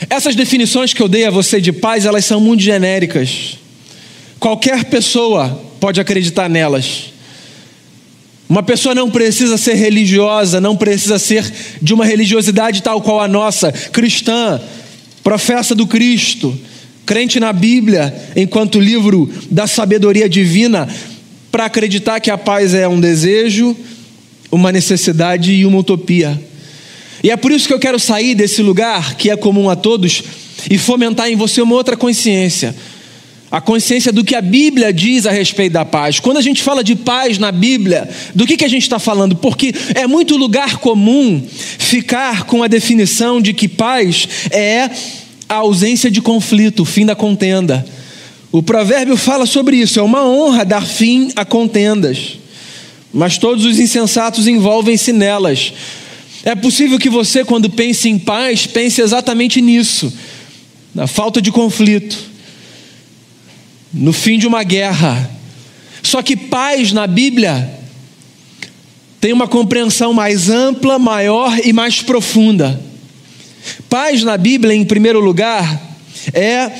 Essas 0.09 0.37
definições 0.37 0.93
que 0.93 1.03
eu 1.03 1.09
dei 1.09 1.25
a 1.25 1.31
você 1.31 1.61
de 1.61 1.73
paz, 1.73 2.05
elas 2.05 2.25
são 2.25 2.41
muito 2.41 2.63
genéricas. 2.63 3.59
Qualquer 4.39 4.85
pessoa 4.85 5.61
pode 5.81 6.01
acreditar 6.01 6.49
nelas. 6.49 7.13
Uma 8.49 8.63
pessoa 8.63 8.95
não 8.95 9.11
precisa 9.11 9.59
ser 9.59 9.75
religiosa, 9.75 10.61
não 10.61 10.77
precisa 10.77 11.19
ser 11.19 11.45
de 11.83 11.93
uma 11.93 12.05
religiosidade 12.05 12.83
tal 12.83 13.03
qual 13.03 13.21
a 13.21 13.29
nossa, 13.29 13.71
cristã, 13.71 14.61
professa 15.23 15.75
do 15.75 15.87
Cristo, 15.87 16.59
crente 17.05 17.39
na 17.39 17.53
Bíblia, 17.53 18.15
enquanto 18.35 18.81
livro 18.81 19.31
da 19.51 19.67
sabedoria 19.67 20.29
divina, 20.29 20.89
para 21.51 21.67
acreditar 21.67 22.21
que 22.21 22.31
a 22.31 22.39
paz 22.39 22.73
é 22.73 22.89
um 22.89 23.01
desejo, 23.01 23.77
uma 24.51 24.73
necessidade 24.73 25.53
e 25.53 25.67
uma 25.67 25.79
utopia. 25.79 26.41
E 27.23 27.31
é 27.31 27.37
por 27.37 27.53
isso 27.53 27.67
que 27.67 27.75
eu 27.75 27.79
quero 27.79 27.99
sair 27.99 28.35
desse 28.35 28.63
lugar 28.63 29.15
que 29.15 29.31
é 29.31 29.37
comum 29.37 29.69
a 29.69 29.77
todos 29.77 30.23
e 30.71 30.79
fomentar 30.79 31.29
em 31.29 31.37
você 31.37 31.61
uma 31.61 31.75
outra 31.75 31.97
consciência 31.97 32.75
a 33.51 33.61
consciência 33.61 34.13
do 34.13 34.25
que 34.25 34.35
a 34.35 34.43
Bíblia 34.43 34.93
diz 34.93 35.27
a 35.27 35.31
respeito 35.31 35.73
da 35.73 35.85
paz. 35.85 36.21
Quando 36.21 36.37
a 36.37 36.43
gente 36.43 36.63
fala 36.63 36.85
de 36.85 36.95
paz 36.95 37.39
na 37.39 37.51
Bíblia, 37.51 38.09
do 38.35 38.47
que, 38.47 38.57
que 38.57 38.65
a 38.65 38.69
gente 38.69 38.83
está 38.83 38.99
falando? 38.99 39.37
Porque 39.37 39.75
é 39.95 40.07
muito 40.07 40.37
lugar 40.37 40.77
comum 40.79 41.43
ficar 41.51 42.45
com 42.45 42.63
a 42.63 42.69
definição 42.69 43.41
de 43.41 43.55
que 43.55 43.67
paz 43.67 44.29
é 44.51 44.91
a 45.49 45.55
ausência 45.55 46.11
de 46.11 46.21
conflito, 46.21 46.81
o 46.83 46.85
fim 46.85 47.07
da 47.07 47.15
contenda. 47.17 47.85
O 48.53 48.63
provérbio 48.63 49.17
fala 49.17 49.47
sobre 49.47 49.77
isso, 49.77 49.99
é 49.99 50.03
uma 50.03 50.27
honra 50.27 50.65
dar 50.65 50.87
fim 50.87 51.31
a 51.35 51.45
contendas, 51.45 52.39
mas 53.13 53.39
todos 53.39 53.65
os 53.65 53.79
insensatos 53.79 54.47
envolvem-se 54.47 55.13
nelas. 55.13 55.73
É 56.45 56.55
possível 56.55 56.99
que 56.99 57.11
você, 57.11 57.45
quando 57.45 57.69
pense 57.69 58.09
em 58.09 58.19
paz, 58.19 58.67
pense 58.67 59.01
exatamente 59.01 59.61
nisso, 59.61 60.13
na 60.95 61.07
falta 61.07 61.43
de 61.43 61.51
conflito 61.51 62.29
no 63.93 64.13
fim 64.13 64.39
de 64.39 64.47
uma 64.47 64.63
guerra. 64.63 65.31
Só 66.03 66.23
que 66.23 66.37
paz 66.37 66.93
na 66.93 67.07
Bíblia 67.07 67.75
tem 69.21 69.33
uma 69.33 69.49
compreensão 69.49 70.13
mais 70.13 70.49
ampla, 70.49 70.99
maior 70.99 71.59
e 71.65 71.73
mais 71.73 72.01
profunda. 72.01 72.81
Paz 73.89 74.23
na 74.23 74.37
Bíblia, 74.37 74.75
em 74.75 74.85
primeiro 74.85 75.21
lugar, 75.21 75.97
é 76.33 76.71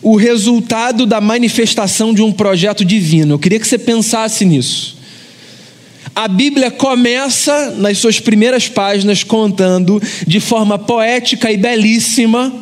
o 0.00 0.16
resultado 0.16 1.06
da 1.06 1.20
manifestação 1.20 2.14
de 2.14 2.22
um 2.22 2.32
projeto 2.32 2.84
divino. 2.84 3.34
Eu 3.34 3.38
queria 3.38 3.58
que 3.58 3.66
você 3.66 3.78
pensasse 3.78 4.44
nisso. 4.44 4.91
A 6.14 6.28
Bíblia 6.28 6.70
começa 6.70 7.70
nas 7.70 7.98
suas 7.98 8.20
primeiras 8.20 8.68
páginas 8.68 9.24
contando 9.24 10.00
de 10.26 10.40
forma 10.40 10.78
poética 10.78 11.50
e 11.50 11.56
belíssima 11.56 12.52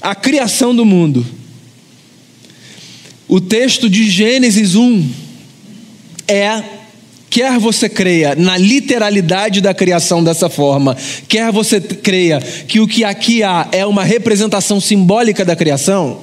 a 0.00 0.14
criação 0.14 0.74
do 0.74 0.84
mundo. 0.84 1.24
O 3.28 3.40
texto 3.40 3.88
de 3.88 4.10
Gênesis 4.10 4.74
1 4.74 5.10
é 6.26 6.62
Quer 7.30 7.58
você 7.58 7.88
creia 7.88 8.34
na 8.34 8.58
literalidade 8.58 9.62
da 9.62 9.72
criação 9.72 10.22
dessa 10.22 10.50
forma, 10.50 10.94
quer 11.26 11.50
você 11.50 11.80
creia 11.80 12.38
que 12.40 12.78
o 12.78 12.86
que 12.86 13.04
aqui 13.04 13.42
há 13.42 13.68
é 13.72 13.86
uma 13.86 14.04
representação 14.04 14.78
simbólica 14.78 15.42
da 15.42 15.56
criação, 15.56 16.20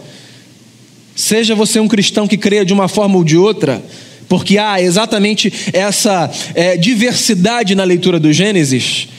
seja 1.15 1.55
você 1.55 1.79
um 1.79 1.87
cristão 1.87 2.27
que 2.27 2.37
creia 2.37 2.63
de 2.63 2.73
uma 2.73 2.87
forma 2.87 3.15
ou 3.15 3.23
de 3.23 3.35
outra, 3.35 3.83
porque 4.29 4.59
há 4.59 4.79
exatamente 4.79 5.51
essa 5.73 6.31
é, 6.53 6.77
diversidade 6.77 7.73
na 7.73 7.83
leitura 7.83 8.19
do 8.19 8.31
Gênesis. 8.31 9.09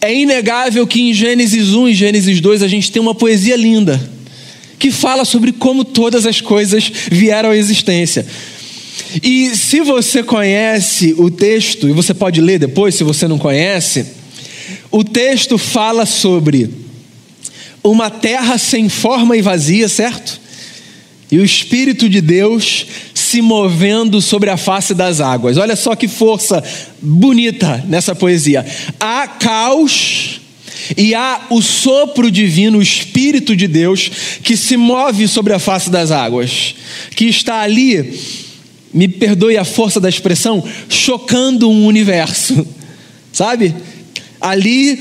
É 0.00 0.12
inegável 0.12 0.86
que 0.86 1.02
em 1.02 1.12
Gênesis 1.12 1.74
1 1.74 1.88
e 1.90 1.94
Gênesis 1.94 2.40
2 2.40 2.62
a 2.62 2.68
gente 2.68 2.90
tem 2.90 3.02
uma 3.02 3.14
poesia 3.14 3.54
linda, 3.54 4.00
que 4.78 4.90
fala 4.90 5.26
sobre 5.26 5.52
como 5.52 5.84
todas 5.84 6.24
as 6.24 6.40
coisas 6.40 6.90
vieram 7.10 7.50
à 7.50 7.56
existência. 7.56 8.26
E 9.22 9.54
se 9.54 9.82
você 9.82 10.22
conhece 10.22 11.14
o 11.18 11.30
texto, 11.30 11.86
e 11.86 11.92
você 11.92 12.14
pode 12.14 12.40
ler 12.40 12.58
depois 12.58 12.94
se 12.94 13.04
você 13.04 13.28
não 13.28 13.38
conhece, 13.38 14.06
o 14.90 15.04
texto 15.04 15.58
fala 15.58 16.06
sobre 16.06 16.70
uma 17.84 18.08
terra 18.08 18.56
sem 18.56 18.88
forma 18.88 19.36
e 19.36 19.42
vazia, 19.42 19.88
certo? 19.88 20.39
E 21.30 21.38
o 21.38 21.44
Espírito 21.44 22.08
de 22.08 22.20
Deus 22.20 22.86
se 23.14 23.40
movendo 23.40 24.20
sobre 24.20 24.50
a 24.50 24.56
face 24.56 24.94
das 24.94 25.20
águas. 25.20 25.56
Olha 25.56 25.76
só 25.76 25.94
que 25.94 26.08
força 26.08 26.62
bonita 27.00 27.84
nessa 27.86 28.14
poesia. 28.14 28.66
Há 28.98 29.28
caos 29.28 30.40
e 30.96 31.14
há 31.14 31.46
o 31.50 31.62
sopro 31.62 32.30
divino, 32.30 32.78
o 32.78 32.82
Espírito 32.82 33.54
de 33.54 33.68
Deus, 33.68 34.10
que 34.42 34.56
se 34.56 34.76
move 34.76 35.28
sobre 35.28 35.52
a 35.52 35.58
face 35.58 35.90
das 35.90 36.10
águas, 36.10 36.74
que 37.14 37.26
está 37.26 37.60
ali 37.60 38.18
me 38.92 39.06
perdoe 39.06 39.56
a 39.56 39.64
força 39.64 40.00
da 40.00 40.08
expressão, 40.08 40.64
chocando 40.88 41.70
um 41.70 41.86
universo, 41.86 42.66
sabe? 43.32 43.74
Ali 44.40 44.98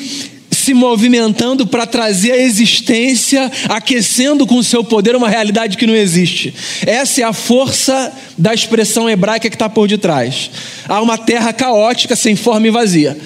se 0.70 0.74
movimentando 0.76 1.66
para 1.66 1.88
trazer 1.88 2.32
a 2.32 2.38
existência, 2.38 3.52
aquecendo 3.68 4.46
com 4.46 4.58
o 4.58 4.64
seu 4.64 4.84
poder 4.84 5.16
uma 5.16 5.28
realidade 5.28 5.76
que 5.76 5.88
não 5.88 5.96
existe. 5.96 6.54
Essa 6.86 7.22
é 7.22 7.24
a 7.24 7.34
força 7.34 8.14
da 8.38 8.54
expressão 8.54 9.10
hebraica 9.10 9.50
que 9.50 9.56
está 9.56 9.68
por 9.68 9.88
detrás. 9.88 10.52
Há 10.88 11.02
uma 11.02 11.18
terra 11.18 11.52
caótica, 11.52 12.16
sem 12.16 12.36
forma 12.36 12.68
e 12.68 12.70
vazia. 12.70 13.18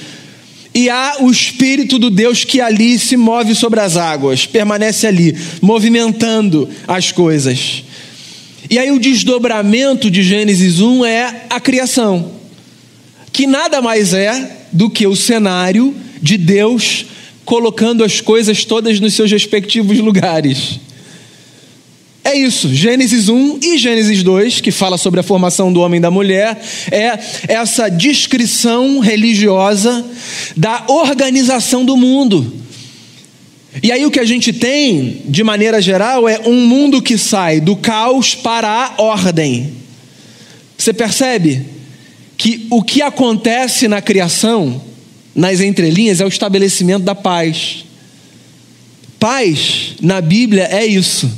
E 0.74 0.90
há 0.90 1.18
o 1.20 1.30
Espírito 1.30 2.00
do 2.00 2.10
Deus 2.10 2.46
que 2.46 2.62
ali 2.62 2.98
se 2.98 3.18
move 3.18 3.54
sobre 3.56 3.82
as 3.82 3.98
águas, 3.98 4.46
permanece 4.46 5.06
ali, 5.06 5.38
movimentando 5.62 6.70
as 6.88 7.12
coisas. 7.12 7.84
E 8.70 8.80
aí 8.80 8.90
o 8.90 9.00
desdobramento 9.00 10.10
de 10.10 10.24
Gênesis 10.24 10.80
1 10.80 11.04
é 11.04 11.42
a 11.50 11.60
criação, 11.60 12.32
que 13.34 13.46
nada 13.46 13.82
mais 13.82 14.14
é 14.14 14.60
do 14.72 14.90
que 14.90 15.06
o 15.06 15.14
cenário 15.16 15.94
de 16.22 16.38
Deus 16.38 17.08
colocando 17.46 18.04
as 18.04 18.22
coisas 18.22 18.66
todas 18.66 19.00
nos 19.00 19.14
seus 19.14 19.32
respectivos 19.32 20.00
lugares. 20.00 20.80
É 22.24 22.34
isso, 22.36 22.74
Gênesis 22.74 23.28
1 23.28 23.60
e 23.62 23.78
Gênesis 23.78 24.24
2, 24.24 24.62
que 24.62 24.72
fala 24.72 24.98
sobre 24.98 25.20
a 25.20 25.24
formação 25.24 25.74
do 25.74 25.82
homem 25.82 25.98
e 25.98 26.02
da 26.02 26.10
mulher, 26.10 26.58
é 26.90 27.20
essa 27.50 27.90
descrição 27.90 29.00
religiosa 29.00 30.06
da 30.56 30.86
organização 30.88 31.84
do 31.84 31.98
mundo. 31.98 32.54
E 33.82 33.92
aí 33.92 34.06
o 34.06 34.12
que 34.12 34.20
a 34.20 34.26
gente 34.26 34.54
tem, 34.54 35.24
de 35.26 35.44
maneira 35.44 35.82
geral, 35.82 36.30
é 36.30 36.40
um 36.46 36.66
mundo 36.66 37.02
que 37.02 37.18
sai 37.18 37.60
do 37.60 37.76
caos 37.76 38.34
para 38.34 38.70
a 38.70 39.02
ordem. 39.02 39.74
Você 40.78 40.94
percebe 40.94 41.66
que 42.38 42.68
o 42.70 42.82
que 42.82 43.02
acontece 43.02 43.88
na 43.88 44.02
criação, 44.02 44.82
nas 45.36 45.60
entrelinhas, 45.60 46.22
é 46.22 46.26
o 46.26 46.30
estabelecimento 46.30 47.04
da 47.04 47.16
paz. 47.16 47.86
Paz 49.20 49.96
na 50.02 50.22
Bíblia 50.22 50.68
é 50.70 50.86
isso. 50.86 51.32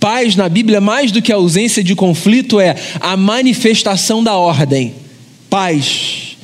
Paz 0.00 0.36
na 0.36 0.48
Bíblia, 0.48 0.80
mais 0.80 1.12
do 1.12 1.22
que 1.22 1.32
a 1.32 1.36
ausência 1.36 1.82
de 1.82 1.94
conflito, 1.94 2.60
é 2.60 2.74
a 3.00 3.16
manifestação 3.16 4.22
da 4.22 4.34
ordem. 4.34 4.94
Paz. 5.48 6.36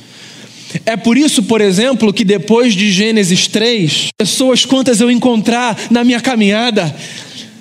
É 0.85 0.97
por 0.97 1.17
isso, 1.17 1.43
por 1.43 1.61
exemplo, 1.61 2.11
que 2.11 2.23
depois 2.23 2.73
de 2.73 2.91
Gênesis 2.91 3.47
3, 3.47 4.09
pessoas 4.17 4.65
quantas 4.65 4.99
eu 5.01 5.11
encontrar 5.11 5.77
na 5.91 6.03
minha 6.03 6.19
caminhada, 6.19 6.95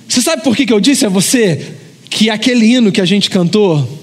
você 0.08 0.20
sabe 0.20 0.42
por 0.42 0.56
que, 0.56 0.66
que 0.66 0.72
eu 0.72 0.80
disse 0.80 1.04
a 1.04 1.08
você 1.08 1.74
que 2.08 2.30
aquele 2.30 2.66
hino 2.66 2.92
que 2.92 3.00
a 3.00 3.04
gente 3.04 3.30
cantou 3.30 4.00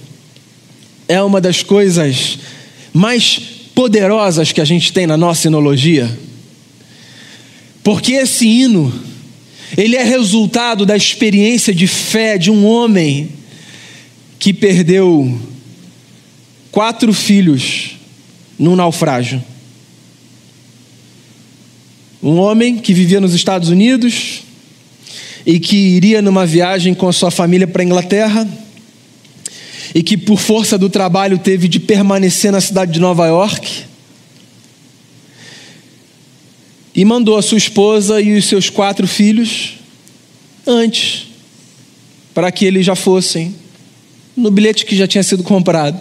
é 1.07 1.21
uma 1.21 1.41
das 1.41 1.63
coisas 1.63 2.39
mais 2.93 3.58
poderosas 3.79 4.51
que 4.51 4.59
a 4.59 4.65
gente 4.65 4.91
tem 4.91 5.07
na 5.07 5.15
nossa 5.15 5.43
sinologia? 5.43 6.19
Porque 7.81 8.11
esse 8.11 8.45
hino, 8.45 8.93
ele 9.77 9.95
é 9.95 10.03
resultado 10.03 10.85
da 10.85 10.97
experiência 10.97 11.73
de 11.73 11.87
fé 11.87 12.37
de 12.37 12.51
um 12.51 12.65
homem 12.65 13.29
que 14.37 14.53
perdeu 14.53 15.39
quatro 16.69 17.13
filhos 17.13 17.91
num 18.59 18.75
naufrágio. 18.75 19.41
Um 22.21 22.37
homem 22.37 22.79
que 22.79 22.93
vivia 22.93 23.21
nos 23.21 23.33
Estados 23.33 23.69
Unidos 23.69 24.41
e 25.45 25.57
que 25.57 25.77
iria 25.77 26.21
numa 26.21 26.45
viagem 26.45 26.93
com 26.93 27.07
a 27.07 27.13
sua 27.13 27.31
família 27.31 27.65
para 27.65 27.81
a 27.81 27.85
Inglaterra 27.85 28.45
e 29.93 30.03
que, 30.03 30.17
por 30.17 30.39
força 30.39 30.77
do 30.77 30.89
trabalho, 30.89 31.37
teve 31.37 31.67
de 31.67 31.79
permanecer 31.79 32.51
na 32.51 32.61
cidade 32.61 32.91
de 32.91 32.99
Nova 32.99 33.25
York. 33.27 33.85
E 36.95 37.05
mandou 37.05 37.37
a 37.37 37.41
sua 37.41 37.57
esposa 37.57 38.21
e 38.21 38.37
os 38.37 38.45
seus 38.45 38.69
quatro 38.69 39.07
filhos 39.07 39.75
antes, 40.65 41.27
para 42.33 42.51
que 42.51 42.65
eles 42.65 42.85
já 42.85 42.95
fossem 42.95 43.55
no 44.35 44.51
bilhete 44.51 44.85
que 44.85 44.95
já 44.95 45.07
tinha 45.07 45.23
sido 45.23 45.43
comprado. 45.43 45.99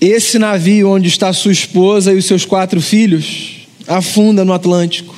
Esse 0.00 0.38
navio 0.38 0.90
onde 0.90 1.08
está 1.08 1.32
sua 1.32 1.52
esposa 1.52 2.12
e 2.12 2.16
os 2.16 2.26
seus 2.26 2.44
quatro 2.44 2.80
filhos 2.82 3.66
afunda 3.86 4.44
no 4.44 4.52
Atlântico. 4.52 5.14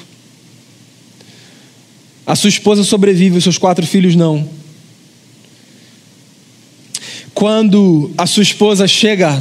A 2.24 2.36
sua 2.36 2.48
esposa 2.48 2.84
sobrevive, 2.84 3.38
os 3.38 3.42
seus 3.42 3.58
quatro 3.58 3.86
filhos 3.86 4.14
não. 4.14 4.48
Quando 7.38 8.10
a 8.18 8.26
sua 8.26 8.42
esposa 8.42 8.88
chega 8.88 9.40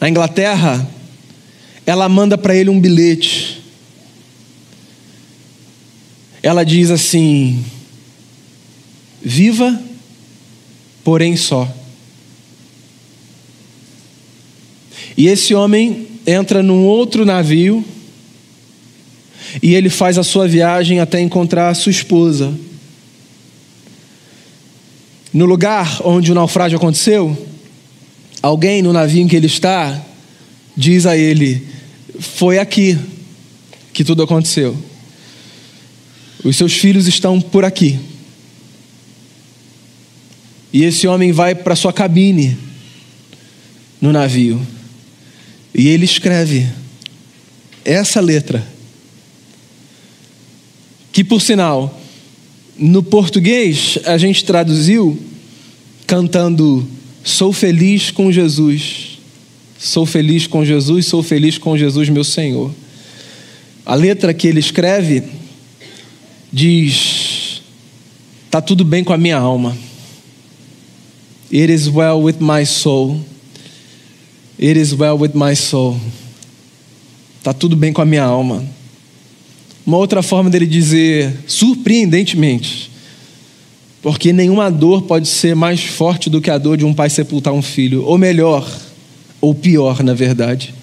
à 0.00 0.08
Inglaterra, 0.08 0.84
ela 1.86 2.08
manda 2.08 2.36
para 2.36 2.56
ele 2.56 2.70
um 2.70 2.80
bilhete. 2.80 3.62
Ela 6.42 6.64
diz 6.64 6.90
assim: 6.90 7.64
Viva, 9.22 9.80
porém 11.04 11.36
só. 11.36 11.72
E 15.16 15.28
esse 15.28 15.54
homem 15.54 16.08
entra 16.26 16.64
num 16.64 16.84
outro 16.84 17.24
navio 17.24 17.84
e 19.62 19.72
ele 19.72 19.88
faz 19.88 20.18
a 20.18 20.24
sua 20.24 20.48
viagem 20.48 20.98
até 20.98 21.20
encontrar 21.20 21.68
a 21.68 21.74
sua 21.74 21.92
esposa. 21.92 22.52
No 25.38 25.46
lugar 25.46 26.00
onde 26.04 26.32
o 26.32 26.34
naufrágio 26.34 26.78
aconteceu, 26.78 27.46
alguém 28.42 28.82
no 28.82 28.92
navio 28.92 29.22
em 29.22 29.28
que 29.28 29.36
ele 29.36 29.46
está 29.46 30.04
diz 30.76 31.06
a 31.06 31.16
ele: 31.16 31.64
Foi 32.18 32.58
aqui 32.58 32.98
que 33.92 34.02
tudo 34.02 34.24
aconteceu. 34.24 34.76
Os 36.42 36.56
seus 36.56 36.72
filhos 36.72 37.06
estão 37.06 37.40
por 37.40 37.64
aqui. 37.64 38.00
E 40.72 40.82
esse 40.82 41.06
homem 41.06 41.30
vai 41.30 41.54
para 41.54 41.76
sua 41.76 41.92
cabine 41.92 42.58
no 44.00 44.10
navio. 44.10 44.60
E 45.72 45.86
ele 45.86 46.04
escreve 46.04 46.68
essa 47.84 48.20
letra, 48.20 48.66
que 51.12 51.22
por 51.22 51.40
sinal, 51.40 51.96
no 52.78 53.02
português 53.02 53.98
a 54.04 54.16
gente 54.16 54.44
traduziu 54.44 55.18
cantando 56.06 56.88
Sou 57.28 57.52
feliz 57.52 58.10
com 58.10 58.32
Jesus. 58.32 59.18
Sou 59.78 60.06
feliz 60.06 60.46
com 60.46 60.64
Jesus, 60.64 61.06
sou 61.06 61.22
feliz 61.22 61.58
com 61.58 61.76
Jesus, 61.76 62.08
meu 62.08 62.24
Senhor. 62.24 62.72
A 63.84 63.94
letra 63.94 64.32
que 64.32 64.48
ele 64.48 64.60
escreve 64.60 65.22
diz: 66.50 67.60
Tá 68.50 68.62
tudo 68.62 68.82
bem 68.82 69.04
com 69.04 69.12
a 69.12 69.18
minha 69.18 69.36
alma. 69.36 69.76
It 71.52 71.70
is 71.70 71.86
well 71.86 72.22
with 72.22 72.36
my 72.40 72.64
soul. 72.64 73.20
It 74.58 74.80
is 74.80 74.94
well 74.94 75.18
with 75.18 75.32
my 75.34 75.54
soul. 75.54 76.00
Está 77.38 77.52
tudo 77.52 77.76
bem 77.76 77.92
com 77.92 78.00
a 78.00 78.06
minha 78.06 78.24
alma. 78.24 78.64
Uma 79.88 79.96
outra 79.96 80.22
forma 80.22 80.50
dele 80.50 80.66
dizer, 80.66 81.34
surpreendentemente, 81.46 82.90
Porque 84.02 84.34
nenhuma 84.34 84.70
dor 84.70 85.02
pode 85.02 85.26
ser 85.26 85.56
mais 85.56 85.80
forte 85.80 86.28
do 86.28 86.42
que 86.42 86.50
a 86.50 86.58
dor 86.58 86.76
de 86.76 86.84
um 86.84 86.92
pai 86.92 87.08
sepultar 87.08 87.54
um 87.54 87.62
filho. 87.62 88.04
Ou 88.04 88.18
melhor, 88.18 88.70
ou 89.40 89.54
pior, 89.54 90.02
na 90.04 90.12
verdade, 90.12 90.74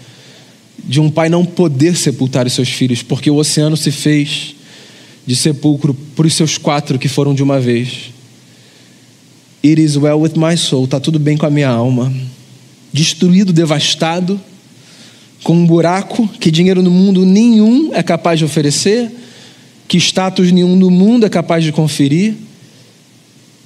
de 0.84 1.00
um 1.00 1.10
pai 1.10 1.30
não 1.30 1.46
poder 1.46 1.96
sepultar 1.96 2.48
os 2.48 2.54
seus 2.54 2.70
filhos, 2.70 3.04
porque 3.04 3.30
o 3.30 3.36
oceano 3.36 3.78
se 3.78 3.91
fez 3.91 4.56
de 5.26 5.36
sepulcro 5.36 5.94
para 5.94 6.26
os 6.26 6.34
seus 6.34 6.58
quatro 6.58 6.98
que 6.98 7.08
foram 7.08 7.36
de 7.36 7.44
uma 7.44 7.60
vez. 7.60 8.12
It 9.63 9.80
is 9.80 9.96
well 9.96 10.20
with 10.20 10.34
my 10.36 10.58
soul, 10.58 10.86
está 10.86 11.00
tudo 11.00 11.20
bem 11.20 11.38
com 11.38 11.46
a 11.46 11.52
minha 11.52 11.70
alma. 11.70 12.12
Destruído, 12.91 13.54
devastado, 13.54 14.41
com 15.45 15.53
um 15.53 15.63
buraco 15.63 16.27
que 16.39 16.49
dinheiro 16.49 16.81
no 16.81 16.89
mundo 16.89 17.23
nenhum 17.23 17.93
é 17.93 18.01
capaz 18.01 18.39
de 18.39 18.45
oferecer, 18.45 19.12
que 19.88 19.95
status 19.95 20.51
nenhum 20.51 20.75
no 20.75 20.89
mundo 20.89 21.23
é 21.23 21.29
capaz 21.29 21.63
de 21.63 21.71
conferir, 21.71 22.34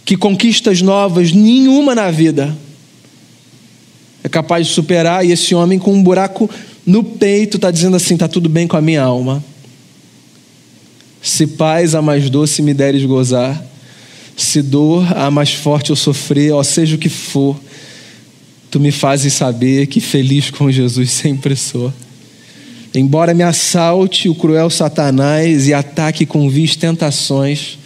que 0.03 0.17
conquistas 0.17 0.81
novas 0.81 1.31
nenhuma 1.31 1.95
na 1.95 2.11
vida 2.11 2.53
é 4.21 4.27
capaz 4.27 4.67
de 4.67 4.73
superar, 4.73 5.25
e 5.25 5.31
esse 5.31 5.55
homem 5.55 5.79
com 5.79 5.93
um 5.93 6.03
buraco 6.03 6.49
no 6.85 7.01
peito 7.01 7.55
está 7.55 7.71
dizendo 7.71 7.95
assim: 7.95 8.15
está 8.15 8.27
tudo 8.27 8.49
bem 8.49 8.67
com 8.67 8.75
a 8.75 8.81
minha 8.81 9.01
alma. 9.01 9.41
Se 11.21 11.47
paz 11.47 11.95
a 11.95 12.01
mais 12.01 12.29
doce 12.29 12.61
me 12.61 12.73
deres 12.73 13.05
gozar, 13.05 13.65
se 14.35 14.61
dor 14.61 15.15
a 15.15 15.31
mais 15.31 15.53
forte 15.53 15.91
eu 15.91 15.95
sofrer, 15.95 16.51
ó 16.51 16.61
seja 16.61 16.97
o 16.97 16.99
que 16.99 17.07
for, 17.07 17.57
tu 18.69 18.79
me 18.79 18.91
fazes 18.91 19.33
saber 19.33 19.87
que 19.87 19.99
feliz 19.99 20.49
com 20.49 20.71
Jesus 20.71 21.11
sempre 21.11 21.55
sou. 21.55 21.93
Embora 22.93 23.33
me 23.33 23.43
assalte 23.43 24.29
o 24.29 24.35
cruel 24.35 24.69
Satanás 24.69 25.67
e 25.67 25.73
ataque 25.73 26.25
com 26.25 26.49
vis 26.49 26.75
tentações, 26.75 27.77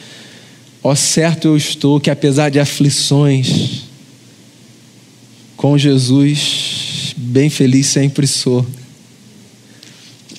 ó 0.82 0.96
certo 0.96 1.48
eu 1.50 1.58
estou 1.58 2.00
que 2.00 2.10
apesar 2.10 2.50
de 2.50 2.60
aflições, 2.60 3.84
com 5.58 5.78
Jesus, 5.78 7.14
bem 7.16 7.50
feliz 7.50 7.88
sempre 7.88 8.28
sou. 8.28 8.66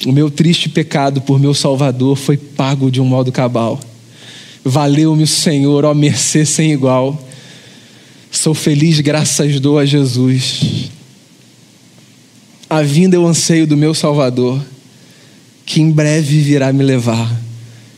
O 0.07 0.13
meu 0.13 0.31
triste 0.31 0.69
pecado 0.69 1.23
por 1.23 1.39
meu 1.39 1.55
Salvador 1.55 2.17
foi 2.17 2.37
pago 2.37 2.91
de 2.91 3.01
um 3.01 3.07
modo 3.07 3.33
cabal. 3.33 3.81
Valeu-me 4.63 5.23
o 5.23 5.27
Senhor, 5.27 5.85
ó 5.85 5.95
mercê 5.95 6.45
sem 6.45 6.73
igual. 6.73 7.23
Sou 8.45 8.53
feliz, 8.53 9.01
graças 9.01 9.59
dou 9.59 9.79
a 9.79 9.87
Jesus. 9.87 10.91
A 12.69 12.83
vinda 12.83 13.17
eu 13.17 13.27
anseio 13.27 13.67
do 13.67 13.75
meu 13.75 13.95
Salvador, 13.95 14.63
que 15.65 15.81
em 15.81 15.91
breve 15.91 16.41
virá 16.41 16.71
me 16.71 16.85
levar 16.85 17.41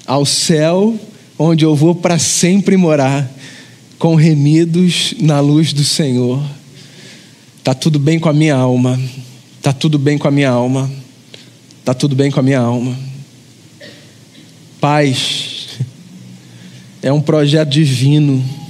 ao 0.06 0.24
céu, 0.24 0.96
onde 1.36 1.64
eu 1.64 1.74
vou 1.74 1.96
para 1.96 2.16
sempre 2.16 2.76
morar, 2.76 3.28
com 3.98 4.14
remidos 4.14 5.14
na 5.18 5.40
luz 5.40 5.72
do 5.72 5.82
Senhor. 5.82 6.40
Tá 7.64 7.74
tudo 7.74 7.98
bem 7.98 8.20
com 8.20 8.28
a 8.28 8.32
minha 8.32 8.54
alma. 8.54 9.00
Tá 9.60 9.72
tudo 9.72 9.98
bem 9.98 10.16
com 10.16 10.28
a 10.28 10.30
minha 10.30 10.50
alma. 10.50 10.88
Tá 11.84 11.92
tudo 11.92 12.14
bem 12.14 12.30
com 12.30 12.38
a 12.38 12.42
minha 12.44 12.60
alma. 12.60 12.96
Paz 14.80 15.70
é 17.02 17.12
um 17.12 17.20
projeto 17.20 17.70
divino. 17.70 18.65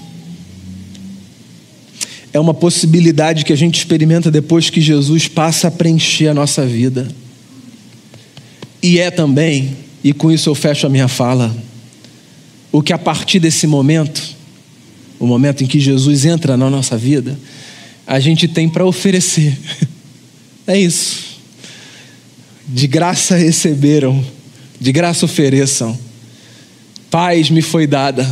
É 2.37 2.38
uma 2.38 2.53
possibilidade 2.53 3.46
que 3.46 3.53
a 3.55 3.57
gente 3.57 3.79
experimenta 3.79 4.31
depois 4.31 4.68
que 4.68 4.79
Jesus 4.79 5.27
passa 5.27 5.68
a 5.68 5.70
preencher 5.70 6.29
a 6.29 6.35
nossa 6.35 6.66
vida. 6.66 7.09
E 8.83 8.99
é 8.99 9.11
também, 9.11 9.75
e 10.05 10.12
com 10.12 10.31
isso 10.31 10.51
eu 10.51 10.55
fecho 10.55 10.87
a 10.87 10.90
minha 10.90 11.09
fala, 11.09 11.57
o 12.70 12.83
que 12.83 12.92
a 12.92 12.99
partir 12.99 13.40
desse 13.40 13.66
momento, 13.66 14.22
o 15.18 15.27
momento 15.27 15.64
em 15.64 15.66
que 15.66 15.81
Jesus 15.81 16.27
entra 16.27 16.59
na 16.59 16.68
nossa 16.68 16.94
vida, 16.99 17.38
a 18.07 18.20
gente 18.20 18.46
tem 18.46 18.68
para 18.68 18.85
oferecer. 18.85 19.57
É 20.68 20.77
isso. 20.77 21.38
De 22.66 22.88
graça 22.88 23.37
receberam, 23.37 24.20
de 24.81 24.90
graça 24.90 25.25
ofereçam. 25.25 25.96
Paz 27.09 27.51
me 27.51 27.62
foi 27.62 27.87
dada, 27.87 28.29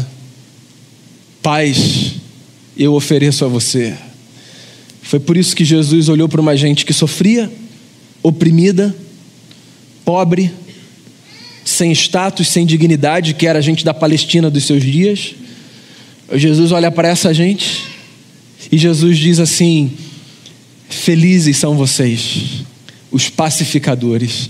paz 1.41 2.17
eu 2.77 2.95
ofereço 2.95 3.45
a 3.45 3.49
você. 3.49 3.95
Foi 5.03 5.21
por 5.21 5.37
isso 5.37 5.55
que 5.55 5.65
Jesus 5.65 6.09
olhou 6.09 6.29
para 6.29 6.41
uma 6.41 6.57
gente 6.57 6.85
que 6.85 6.93
sofria, 6.93 7.53
oprimida, 8.23 8.95
pobre, 10.05 10.51
sem 11.65 11.93
status, 11.93 12.49
sem 12.49 12.67
dignidade, 12.67 13.35
que 13.35 13.47
era 13.47 13.59
a 13.59 13.63
gente 13.63 13.85
da 13.85 13.95
Palestina 13.95 14.51
dos 14.51 14.65
seus 14.65 14.83
dias. 14.83 15.35
Jesus 16.33 16.73
olha 16.73 16.91
para 16.91 17.09
essa 17.09 17.33
gente 17.33 17.85
e 18.71 18.79
Jesus 18.79 19.19
diz 19.19 19.39
assim: 19.39 19.93
Felizes 20.89 21.57
são 21.57 21.77
vocês, 21.77 22.65
os 23.11 23.29
pacificadores. 23.29 24.49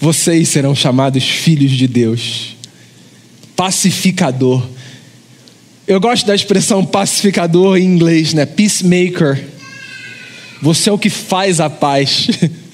Vocês 0.00 0.48
serão 0.48 0.74
chamados 0.74 1.24
filhos 1.24 1.72
de 1.72 1.86
Deus. 1.86 2.56
Pacificador. 3.56 4.62
Eu 5.88 5.98
gosto 5.98 6.26
da 6.26 6.34
expressão 6.34 6.84
pacificador 6.84 7.78
em 7.78 7.84
inglês, 7.84 8.34
né? 8.34 8.44
Peacemaker. 8.44 9.42
Você 10.60 10.90
é 10.90 10.92
o 10.92 10.98
que 10.98 11.08
faz 11.08 11.60
a 11.60 11.70
paz. 11.70 12.28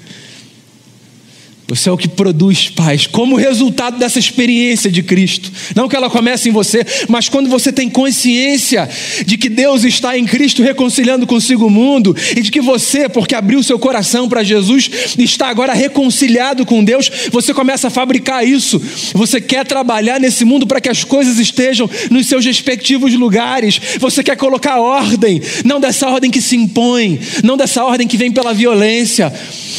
Você 1.67 1.89
é 1.89 1.93
o 1.93 1.97
que 1.97 2.09
produz 2.09 2.69
paz, 2.69 3.07
como 3.07 3.37
resultado 3.37 3.99
dessa 3.99 4.19
experiência 4.19 4.91
de 4.91 5.03
Cristo. 5.03 5.51
Não 5.75 5.89
que 5.89 5.97
ela 5.97 6.11
comece 6.11 6.51
em 6.51 6.53
você, 6.53 6.85
mas 7.09 7.27
quando 7.27 7.49
você 7.49 7.73
tem 7.73 7.89
consciência 7.89 8.87
de 9.25 9.39
que 9.39 9.49
Deus 9.49 9.83
está 9.83 10.19
em 10.19 10.27
Cristo 10.27 10.63
reconciliando 10.63 11.27
consigo 11.27 11.67
o 11.67 11.71
mundo 11.71 12.15
e 12.37 12.43
de 12.43 12.51
que 12.51 12.61
você, 12.61 13.09
porque 13.09 13.35
abriu 13.35 13.63
seu 13.63 13.79
coração 13.79 14.29
para 14.29 14.45
Jesus, 14.45 14.91
está 15.19 15.49
agora 15.49 15.73
reconciliado 15.73 16.67
com 16.67 16.85
Deus, 16.85 17.11
você 17.33 17.55
começa 17.55 17.89
a 17.89 17.91
fabricar 17.91 18.47
isso. 18.47 18.79
Você 19.15 19.41
quer 19.41 19.65
trabalhar 19.65 20.21
nesse 20.21 20.45
mundo 20.45 20.67
para 20.67 20.83
que 20.83 20.91
as 20.91 21.03
coisas 21.03 21.39
estejam 21.39 21.89
nos 22.11 22.27
seus 22.27 22.45
respectivos 22.45 23.15
lugares. 23.15 23.81
Você 23.99 24.23
quer 24.23 24.37
colocar 24.37 24.81
ordem, 24.81 25.41
não 25.65 25.81
dessa 25.81 26.11
ordem 26.11 26.31
que 26.31 26.43
se 26.43 26.57
impõe, 26.57 27.19
não 27.43 27.57
dessa 27.57 27.83
ordem 27.83 28.07
que 28.07 28.19
vem 28.19 28.31
pela 28.31 28.53
violência. 28.53 29.33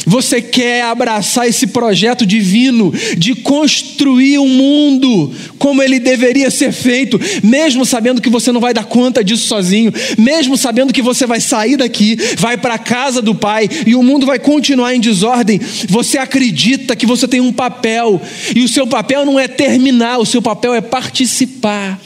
Você 0.08 0.42
quer 0.42 0.84
abraçar 0.84 1.48
esse 1.48 1.75
projeto 1.76 2.26
divino 2.26 2.94
de 3.18 3.36
construir 3.36 4.40
um 4.40 4.48
mundo 4.48 5.30
como 5.60 5.84
ele 5.84 6.00
deveria 6.00 6.50
ser 6.50 6.72
feito, 6.72 7.20
mesmo 7.44 7.86
sabendo 7.86 8.22
que 8.22 8.30
você 8.30 8.50
não 8.50 8.62
vai 8.62 8.74
dar 8.74 8.86
conta 8.86 9.22
disso 9.22 9.46
sozinho, 9.46 9.94
mesmo 10.18 10.56
sabendo 10.56 10.94
que 10.94 11.02
você 11.02 11.26
vai 11.26 11.42
sair 11.42 11.76
daqui, 11.76 12.18
vai 12.38 12.56
para 12.56 12.76
a 12.76 12.80
casa 12.80 13.22
do 13.22 13.36
Pai 13.36 13.70
e 13.86 13.94
o 13.94 14.02
mundo 14.02 14.26
vai 14.26 14.40
continuar 14.40 14.96
em 14.96 15.02
desordem. 15.02 15.60
Você 15.90 16.18
acredita 16.18 16.96
que 16.96 17.06
você 17.06 17.28
tem 17.28 17.42
um 17.42 17.52
papel 17.52 18.22
e 18.56 18.64
o 18.64 18.70
seu 18.70 18.88
papel 18.88 19.26
não 19.26 19.38
é 19.38 19.46
terminar, 19.46 20.20
o 20.20 20.26
seu 20.26 20.42
papel 20.42 20.74
é 20.74 20.80
participar. 20.80 22.00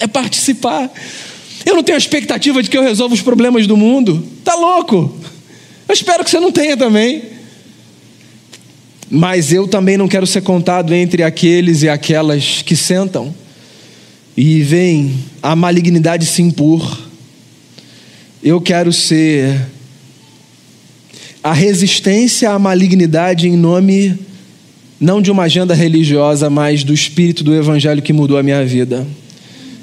É 0.00 0.06
participar. 0.06 0.90
Eu 1.66 1.74
não 1.74 1.82
tenho 1.82 1.96
a 1.96 1.98
expectativa 1.98 2.62
de 2.62 2.70
que 2.70 2.78
eu 2.78 2.82
resolva 2.82 3.14
os 3.14 3.20
problemas 3.20 3.66
do 3.66 3.76
mundo. 3.76 4.26
Tá 4.42 4.54
louco? 4.54 5.14
Eu 5.86 5.92
espero 5.92 6.24
que 6.24 6.30
você 6.30 6.40
não 6.40 6.50
tenha 6.50 6.74
também. 6.74 7.33
Mas 9.10 9.52
eu 9.52 9.68
também 9.68 9.96
não 9.96 10.08
quero 10.08 10.26
ser 10.26 10.42
contado 10.42 10.94
entre 10.94 11.22
aqueles 11.22 11.82
e 11.82 11.88
aquelas 11.88 12.62
que 12.62 12.74
sentam 12.74 13.34
e 14.36 14.62
veem 14.62 15.14
a 15.42 15.54
malignidade 15.54 16.26
se 16.26 16.42
impor. 16.42 16.98
Eu 18.42 18.60
quero 18.60 18.92
ser 18.92 19.68
a 21.42 21.52
resistência 21.52 22.50
à 22.50 22.58
malignidade 22.58 23.48
em 23.48 23.56
nome 23.56 24.18
não 24.98 25.20
de 25.20 25.30
uma 25.30 25.42
agenda 25.42 25.74
religiosa, 25.74 26.48
mas 26.48 26.82
do 26.82 26.94
espírito 26.94 27.44
do 27.44 27.54
evangelho 27.54 28.00
que 28.00 28.12
mudou 28.12 28.38
a 28.38 28.42
minha 28.42 28.64
vida. 28.64 29.06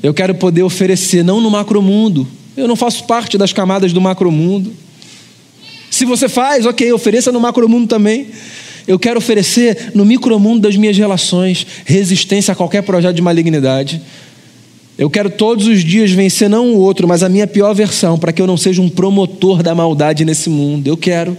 Eu 0.02 0.14
quero 0.14 0.34
poder 0.34 0.64
oferecer 0.64 1.24
não 1.24 1.40
no 1.40 1.52
macromundo. 1.52 2.28
Eu 2.58 2.68
não 2.68 2.76
faço 2.76 3.04
parte 3.04 3.38
das 3.38 3.54
camadas 3.54 3.94
do 3.94 4.02
macromundo. 4.02 4.74
Se 5.92 6.06
você 6.06 6.28
faz, 6.28 6.66
ok, 6.66 6.92
ofereça 6.92 7.32
no 7.32 7.40
macromundo 7.40 7.88
também. 7.88 8.28
Eu 8.88 8.98
quero 8.98 9.18
oferecer 9.18 9.92
no 9.94 10.06
micromundo 10.06 10.62
das 10.62 10.76
minhas 10.76 10.98
relações 10.98 11.66
resistência 11.86 12.52
a 12.52 12.56
qualquer 12.56 12.84
projeto 12.84 13.16
de 13.16 13.22
malignidade. 13.22 14.02
Eu 14.98 15.10
quero 15.10 15.30
todos 15.30 15.68
os 15.68 15.84
dias 15.84 16.12
vencer 16.12 16.50
não 16.50 16.74
o 16.74 16.78
outro, 16.78 17.08
mas 17.08 17.24
a 17.24 17.30
minha 17.30 17.48
pior 17.48 17.74
versão, 17.74 18.20
para 18.20 18.32
que 18.32 18.42
eu 18.42 18.48
não 18.48 18.58
seja 18.58 18.82
um 18.82 18.90
promotor 18.90 19.64
da 19.64 19.74
maldade 19.74 20.24
nesse 20.24 20.50
mundo. 20.50 20.88
Eu 20.88 20.98
quero. 20.98 21.36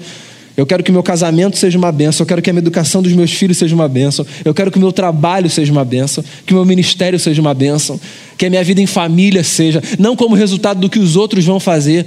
Eu 0.57 0.67
quero 0.67 0.83
que 0.83 0.93
meu 0.93 1.03
casamento 1.03 1.57
seja 1.57 1.79
uma 1.79 1.91
benção, 1.91 2.25
eu 2.25 2.27
quero 2.29 2.43
que 2.43 2.51
a 2.51 2.55
educação 2.55 3.01
dos 3.01 3.13
meus 3.15 3.33
filhos 3.33 3.57
seja 3.57 3.75
uma 3.75 3.89
benção, 3.89 4.27
eu 4.45 4.53
quero 4.53 4.71
que 4.71 4.77
o 4.77 4.81
meu 4.81 4.93
trabalho 4.93 5.49
seja 5.49 5.73
uma 5.73 5.83
benção, 5.83 6.23
que 6.45 6.53
o 6.53 6.57
meu 6.57 6.67
ministério 6.67 7.19
seja 7.19 7.41
uma 7.41 7.55
benção, 7.55 7.99
que 8.37 8.45
a 8.45 8.51
minha 8.51 8.63
vida 8.63 8.79
em 8.79 8.87
família 8.87 9.43
seja, 9.43 9.83
não 9.99 10.15
como 10.15 10.35
resultado 10.35 10.79
do 10.79 10.91
que 10.91 10.99
os 10.99 11.17
outros 11.17 11.43
vão 11.43 11.59
fazer, 11.59 12.05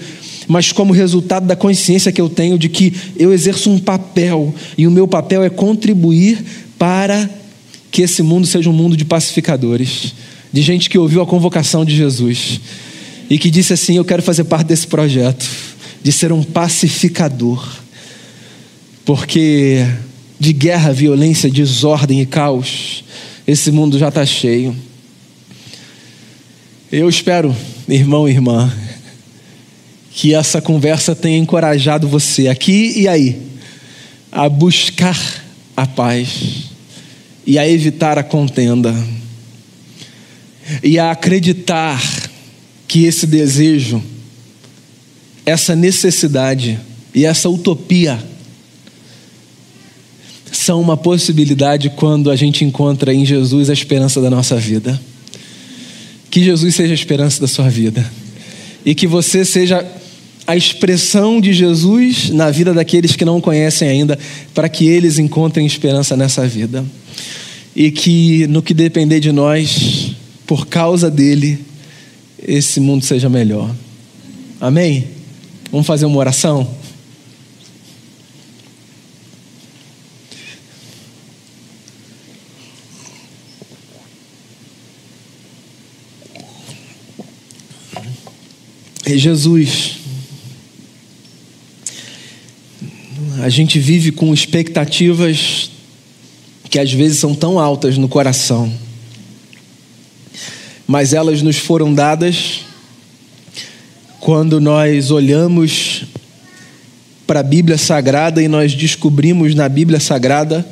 mas 0.47 0.71
como 0.71 0.93
resultado 0.93 1.45
da 1.45 1.55
consciência 1.55 2.11
que 2.11 2.21
eu 2.21 2.29
tenho 2.29 2.57
de 2.57 2.69
que 2.69 2.93
eu 3.17 3.33
exerço 3.33 3.69
um 3.69 3.79
papel 3.79 4.53
e 4.77 4.85
o 4.87 4.91
meu 4.91 5.07
papel 5.07 5.43
é 5.43 5.49
contribuir 5.49 6.43
para 6.77 7.29
que 7.91 8.01
esse 8.01 8.21
mundo 8.21 8.45
seja 8.45 8.69
um 8.69 8.73
mundo 8.73 8.97
de 8.97 9.05
pacificadores, 9.05 10.13
de 10.51 10.61
gente 10.61 10.89
que 10.89 10.97
ouviu 10.97 11.21
a 11.21 11.25
convocação 11.25 11.85
de 11.85 11.95
Jesus 11.95 12.59
e 13.29 13.39
que 13.39 13.49
disse 13.49 13.73
assim: 13.73 13.97
Eu 13.97 14.05
quero 14.05 14.21
fazer 14.21 14.43
parte 14.43 14.67
desse 14.67 14.87
projeto, 14.87 15.45
de 16.03 16.11
ser 16.11 16.31
um 16.31 16.43
pacificador, 16.43 17.65
porque 19.03 19.85
de 20.39 20.51
guerra, 20.51 20.91
violência, 20.91 21.49
desordem 21.49 22.21
e 22.21 22.25
caos, 22.25 23.03
esse 23.47 23.71
mundo 23.71 23.97
já 23.97 24.09
está 24.09 24.25
cheio. 24.25 24.75
Eu 26.91 27.09
espero, 27.09 27.55
irmão 27.87 28.27
e 28.27 28.31
irmã, 28.31 28.71
que 30.15 30.33
essa 30.33 30.61
conversa 30.61 31.13
tenha 31.13 31.37
encorajado 31.37 32.07
você 32.07 32.47
aqui 32.47 32.93
e 32.95 33.05
aí 33.05 33.37
a 34.31 34.47
buscar 34.47 35.19
a 35.75 35.85
paz 35.85 36.69
e 37.45 37.59
a 37.59 37.67
evitar 37.67 38.17
a 38.17 38.23
contenda 38.23 38.95
e 40.81 40.97
a 40.97 41.11
acreditar 41.11 42.01
que 42.87 43.03
esse 43.03 43.27
desejo, 43.27 44.01
essa 45.45 45.75
necessidade 45.75 46.79
e 47.13 47.25
essa 47.25 47.49
utopia 47.49 48.17
são 50.49 50.79
uma 50.79 50.95
possibilidade 50.95 51.89
quando 51.89 52.31
a 52.31 52.37
gente 52.37 52.63
encontra 52.63 53.13
em 53.13 53.25
Jesus 53.25 53.69
a 53.69 53.73
esperança 53.73 54.21
da 54.21 54.29
nossa 54.29 54.55
vida. 54.55 54.99
Que 56.31 56.41
Jesus 56.41 56.73
seja 56.73 56.93
a 56.93 56.95
esperança 56.95 57.41
da 57.41 57.47
sua 57.49 57.69
vida 57.69 58.09
e 58.85 58.93
que 58.93 59.07
você 59.07 59.43
seja 59.43 59.83
a 60.47 60.55
expressão 60.55 61.41
de 61.41 61.53
Jesus 61.53 62.29
na 62.29 62.51
vida 62.51 62.73
daqueles 62.73 63.15
que 63.15 63.25
não 63.25 63.41
conhecem 63.41 63.87
ainda, 63.87 64.17
para 64.53 64.69
que 64.69 64.87
eles 64.87 65.17
encontrem 65.17 65.65
esperança 65.65 66.15
nessa 66.15 66.47
vida. 66.47 66.85
E 67.75 67.91
que 67.91 68.47
no 68.47 68.61
que 68.61 68.73
depender 68.73 69.19
de 69.19 69.31
nós, 69.31 70.11
por 70.45 70.67
causa 70.67 71.09
dele, 71.09 71.59
esse 72.47 72.79
mundo 72.79 73.03
seja 73.03 73.27
melhor. 73.29 73.73
Amém? 74.61 75.07
Vamos 75.71 75.87
fazer 75.87 76.05
uma 76.05 76.17
oração? 76.17 76.67
Jesus, 89.17 90.04
a 93.45 93.49
gente 93.49 93.77
vive 93.77 94.11
com 94.11 94.33
expectativas 94.33 95.69
que 96.67 96.79
às 96.79 96.91
vezes 96.91 97.19
são 97.19 97.35
tão 97.35 97.59
altas 97.59 97.95
no 97.95 98.09
coração, 98.09 98.73
mas 100.87 101.13
elas 101.13 101.43
nos 101.43 101.57
foram 101.57 101.93
dadas 101.93 102.61
quando 104.19 104.59
nós 104.59 105.11
olhamos 105.11 106.05
para 107.27 107.41
a 107.41 107.43
Bíblia 107.43 107.77
Sagrada 107.77 108.41
e 108.41 108.47
nós 108.47 108.73
descobrimos 108.73 109.53
na 109.53 109.69
Bíblia 109.69 109.99
Sagrada 109.99 110.67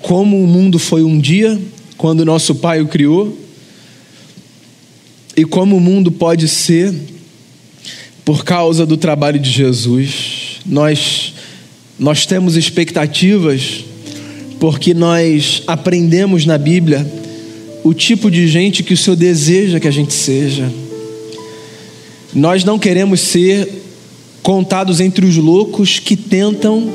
como 0.00 0.40
o 0.40 0.46
mundo 0.46 0.78
foi 0.78 1.02
um 1.02 1.18
dia, 1.18 1.60
quando 1.96 2.24
nosso 2.24 2.54
Pai 2.54 2.80
o 2.80 2.86
criou, 2.86 3.36
e 5.36 5.44
como 5.44 5.76
o 5.76 5.80
mundo 5.80 6.12
pode 6.12 6.46
ser 6.46 6.94
por 8.24 8.44
causa 8.44 8.86
do 8.86 8.96
trabalho 8.96 9.40
de 9.40 9.50
Jesus. 9.50 10.60
Nós 10.64 11.31
nós 11.98 12.26
temos 12.26 12.56
expectativas 12.56 13.84
porque 14.58 14.94
nós 14.94 15.62
aprendemos 15.66 16.46
na 16.46 16.56
Bíblia 16.56 17.06
o 17.82 17.92
tipo 17.92 18.30
de 18.30 18.46
gente 18.46 18.82
que 18.82 18.94
o 18.94 18.96
Senhor 18.96 19.16
deseja 19.16 19.80
que 19.80 19.88
a 19.88 19.92
gente 19.92 20.14
seja. 20.14 20.70
Nós 22.32 22.64
não 22.64 22.78
queremos 22.78 23.20
ser 23.20 23.68
contados 24.42 25.00
entre 25.00 25.26
os 25.26 25.36
loucos 25.36 25.98
que 25.98 26.16
tentam, 26.16 26.92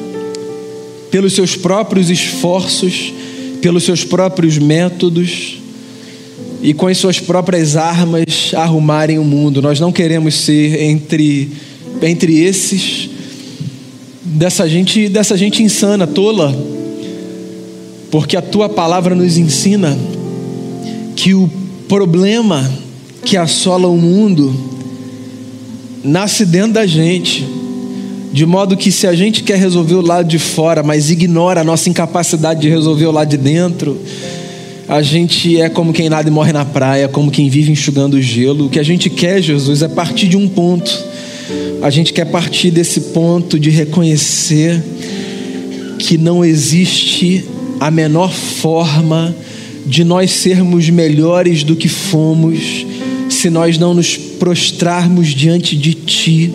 pelos 1.12 1.34
seus 1.34 1.56
próprios 1.56 2.10
esforços, 2.10 3.14
pelos 3.62 3.84
seus 3.84 4.04
próprios 4.04 4.58
métodos 4.58 5.58
e 6.62 6.74
com 6.74 6.88
as 6.88 6.98
suas 6.98 7.20
próprias 7.20 7.76
armas 7.76 8.52
arrumarem 8.54 9.20
o 9.20 9.24
mundo. 9.24 9.62
Nós 9.62 9.80
não 9.80 9.92
queremos 9.92 10.36
ser 10.36 10.82
entre, 10.82 11.50
entre 12.02 12.40
esses 12.40 13.07
dessa 14.38 14.70
gente, 14.70 15.10
dessa 15.10 15.36
gente 15.36 15.64
insana, 15.64 16.06
tola, 16.06 16.56
porque 18.12 18.38
a 18.38 18.42
tua 18.42 18.70
palavra 18.70 19.16
nos 19.16 19.36
ensina 19.36 19.98
que 21.16 21.34
o 21.34 21.50
problema 21.90 22.72
que 23.26 23.36
assola 23.36 23.88
o 23.88 23.98
mundo 23.98 24.56
nasce 26.04 26.46
dentro 26.46 26.74
da 26.74 26.86
gente, 26.86 27.48
de 28.32 28.46
modo 28.46 28.78
que 28.78 28.92
se 28.92 29.08
a 29.08 29.16
gente 29.16 29.42
quer 29.42 29.58
resolver 29.58 29.96
o 29.96 30.02
lado 30.02 30.28
de 30.28 30.38
fora, 30.38 30.84
mas 30.84 31.10
ignora 31.10 31.62
a 31.62 31.64
nossa 31.64 31.90
incapacidade 31.90 32.62
de 32.62 32.70
resolver 32.70 33.08
o 33.08 33.12
lado 33.12 33.30
de 33.30 33.38
dentro, 33.38 34.00
a 34.88 35.02
gente 35.02 35.60
é 35.60 35.68
como 35.68 35.92
quem 35.92 36.10
nada 36.10 36.30
e 36.30 36.32
morre 36.32 36.54
na 36.54 36.64
praia, 36.64 37.08
como 37.08 37.32
quem 37.32 37.50
vive 37.50 37.72
enxugando 37.72 38.14
o 38.14 38.22
gelo. 38.22 38.68
O 38.68 38.70
que 38.70 38.80
a 38.80 38.84
gente 38.84 39.10
quer, 39.10 39.42
Jesus, 39.42 39.82
é 39.82 39.88
partir 39.88 40.28
de 40.28 40.38
um 40.38 40.48
ponto 40.48 41.07
a 41.82 41.90
gente 41.90 42.14
quer 42.14 42.26
partir 42.26 42.72
desse 42.72 43.00
ponto 43.02 43.60
de 43.60 43.70
reconhecer 43.70 44.84
que 46.00 46.18
não 46.18 46.44
existe 46.44 47.46
a 47.80 47.92
menor 47.92 48.32
forma 48.32 49.36
de 49.86 50.04
nós 50.04 50.32
sermos 50.32 50.90
melhores 50.90 51.64
do 51.64 51.76
que 51.76 51.88
fomos 51.88 52.86
se 53.30 53.50
nós 53.50 53.78
não 53.78 53.94
nos 53.94 54.18
prostrarmos 54.18 55.30
diante 55.30 55.76
de 55.76 55.94
Ti, 55.94 56.54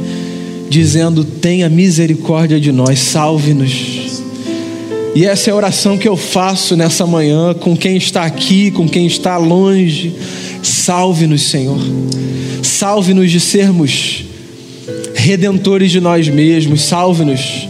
dizendo: 0.68 1.24
tenha 1.24 1.68
misericórdia 1.68 2.60
de 2.60 2.72
nós, 2.72 2.98
salve-nos. 2.98 4.22
E 5.14 5.26
essa 5.26 5.50
é 5.50 5.52
a 5.52 5.56
oração 5.56 5.98
que 5.98 6.08
eu 6.08 6.16
faço 6.16 6.74
nessa 6.74 7.06
manhã 7.06 7.52
com 7.52 7.76
quem 7.76 7.96
está 7.96 8.24
aqui, 8.24 8.70
com 8.70 8.88
quem 8.88 9.06
está 9.06 9.36
longe. 9.36 10.14
Salve-nos, 10.62 11.42
Senhor. 11.42 11.78
Salve-nos 12.62 13.30
de 13.30 13.38
sermos 13.38 14.21
redentores 15.22 15.92
de 15.92 16.00
nós 16.00 16.28
mesmos, 16.28 16.82
salve-nos 16.82 17.68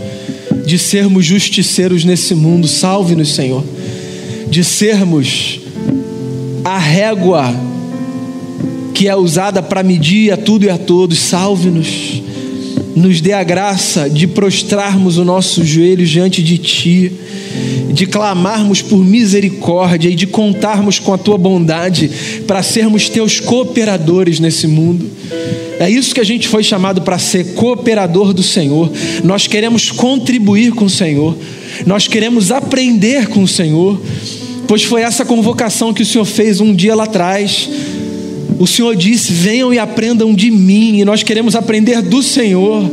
de 0.64 0.78
sermos 0.78 1.26
justiceiros 1.26 2.02
nesse 2.02 2.34
mundo, 2.34 2.66
salve-nos, 2.66 3.34
Senhor, 3.34 3.62
de 4.48 4.64
sermos 4.64 5.60
a 6.64 6.78
régua 6.78 7.54
que 8.94 9.06
é 9.06 9.14
usada 9.14 9.62
para 9.62 9.82
medir 9.82 10.32
a 10.32 10.36
tudo 10.38 10.64
e 10.64 10.70
a 10.70 10.78
todos, 10.78 11.18
salve-nos, 11.18 12.22
nos 12.96 13.20
dê 13.20 13.34
a 13.34 13.42
graça 13.42 14.08
de 14.08 14.26
prostrarmos 14.26 15.18
os 15.18 15.26
nossos 15.26 15.66
joelhos 15.66 16.08
diante 16.08 16.42
de 16.42 16.56
Ti, 16.56 17.12
de 17.92 18.06
clamarmos 18.06 18.80
por 18.80 19.04
misericórdia 19.04 20.08
e 20.08 20.14
de 20.14 20.26
contarmos 20.26 20.98
com 20.98 21.12
a 21.12 21.18
Tua 21.18 21.36
bondade 21.36 22.10
para 22.46 22.62
sermos 22.62 23.10
Teus 23.10 23.40
cooperadores 23.40 24.40
nesse 24.40 24.66
mundo. 24.66 25.10
É 25.82 25.90
isso 25.90 26.14
que 26.14 26.20
a 26.20 26.24
gente 26.24 26.46
foi 26.46 26.62
chamado 26.62 27.02
para 27.02 27.18
ser 27.18 27.54
cooperador 27.54 28.32
do 28.32 28.40
Senhor. 28.40 28.88
Nós 29.24 29.48
queremos 29.48 29.90
contribuir 29.90 30.70
com 30.70 30.84
o 30.84 30.88
Senhor. 30.88 31.36
Nós 31.84 32.06
queremos 32.06 32.52
aprender 32.52 33.26
com 33.26 33.42
o 33.42 33.48
Senhor. 33.48 34.00
Pois 34.68 34.84
foi 34.84 35.02
essa 35.02 35.24
convocação 35.24 35.92
que 35.92 36.02
o 36.02 36.06
Senhor 36.06 36.24
fez 36.24 36.60
um 36.60 36.72
dia 36.72 36.94
lá 36.94 37.02
atrás. 37.02 37.68
O 38.60 38.66
Senhor 38.68 38.94
disse: 38.94 39.32
Venham 39.32 39.74
e 39.74 39.78
aprendam 39.80 40.32
de 40.32 40.52
mim. 40.52 41.00
E 41.00 41.04
nós 41.04 41.24
queremos 41.24 41.56
aprender 41.56 42.00
do 42.00 42.22
Senhor, 42.22 42.88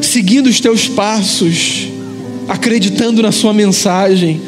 seguindo 0.00 0.46
os 0.46 0.60
teus 0.60 0.86
passos, 0.86 1.88
acreditando 2.46 3.22
na 3.22 3.32
Sua 3.32 3.52
mensagem 3.52 4.40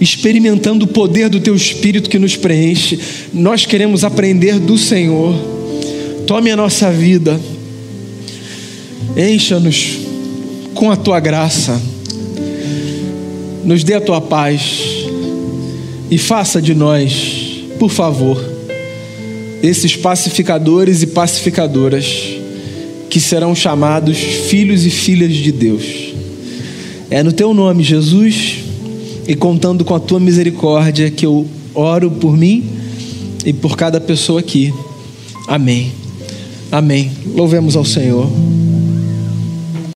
experimentando 0.00 0.86
o 0.86 0.88
poder 0.88 1.28
do 1.28 1.40
Teu 1.40 1.54
Espírito 1.54 2.08
que 2.08 2.18
nos 2.18 2.34
preenche. 2.34 2.98
Nós 3.34 3.66
queremos 3.66 4.02
aprender 4.04 4.58
do 4.58 4.78
Senhor. 4.78 5.59
Tome 6.30 6.48
a 6.48 6.56
nossa 6.56 6.92
vida, 6.92 7.40
encha-nos 9.16 9.98
com 10.74 10.88
a 10.88 10.94
tua 10.94 11.18
graça, 11.18 11.82
nos 13.64 13.82
dê 13.82 13.94
a 13.94 14.00
tua 14.00 14.20
paz 14.20 14.78
e 16.08 16.16
faça 16.16 16.62
de 16.62 16.72
nós, 16.72 17.64
por 17.80 17.90
favor, 17.90 18.40
esses 19.60 19.96
pacificadores 19.96 21.02
e 21.02 21.08
pacificadoras 21.08 22.06
que 23.10 23.18
serão 23.18 23.52
chamados 23.52 24.16
filhos 24.16 24.86
e 24.86 24.90
filhas 24.90 25.34
de 25.34 25.50
Deus. 25.50 26.14
É 27.10 27.24
no 27.24 27.32
teu 27.32 27.52
nome, 27.52 27.82
Jesus, 27.82 28.58
e 29.26 29.34
contando 29.34 29.84
com 29.84 29.96
a 29.96 30.00
tua 30.00 30.20
misericórdia 30.20 31.10
que 31.10 31.26
eu 31.26 31.44
oro 31.74 32.08
por 32.08 32.36
mim 32.36 32.70
e 33.44 33.52
por 33.52 33.76
cada 33.76 34.00
pessoa 34.00 34.38
aqui. 34.38 34.72
Amém. 35.48 35.99
Amém. 36.70 37.10
Louvemos 37.34 37.76
ao 37.76 37.84
Senhor. 37.84 38.28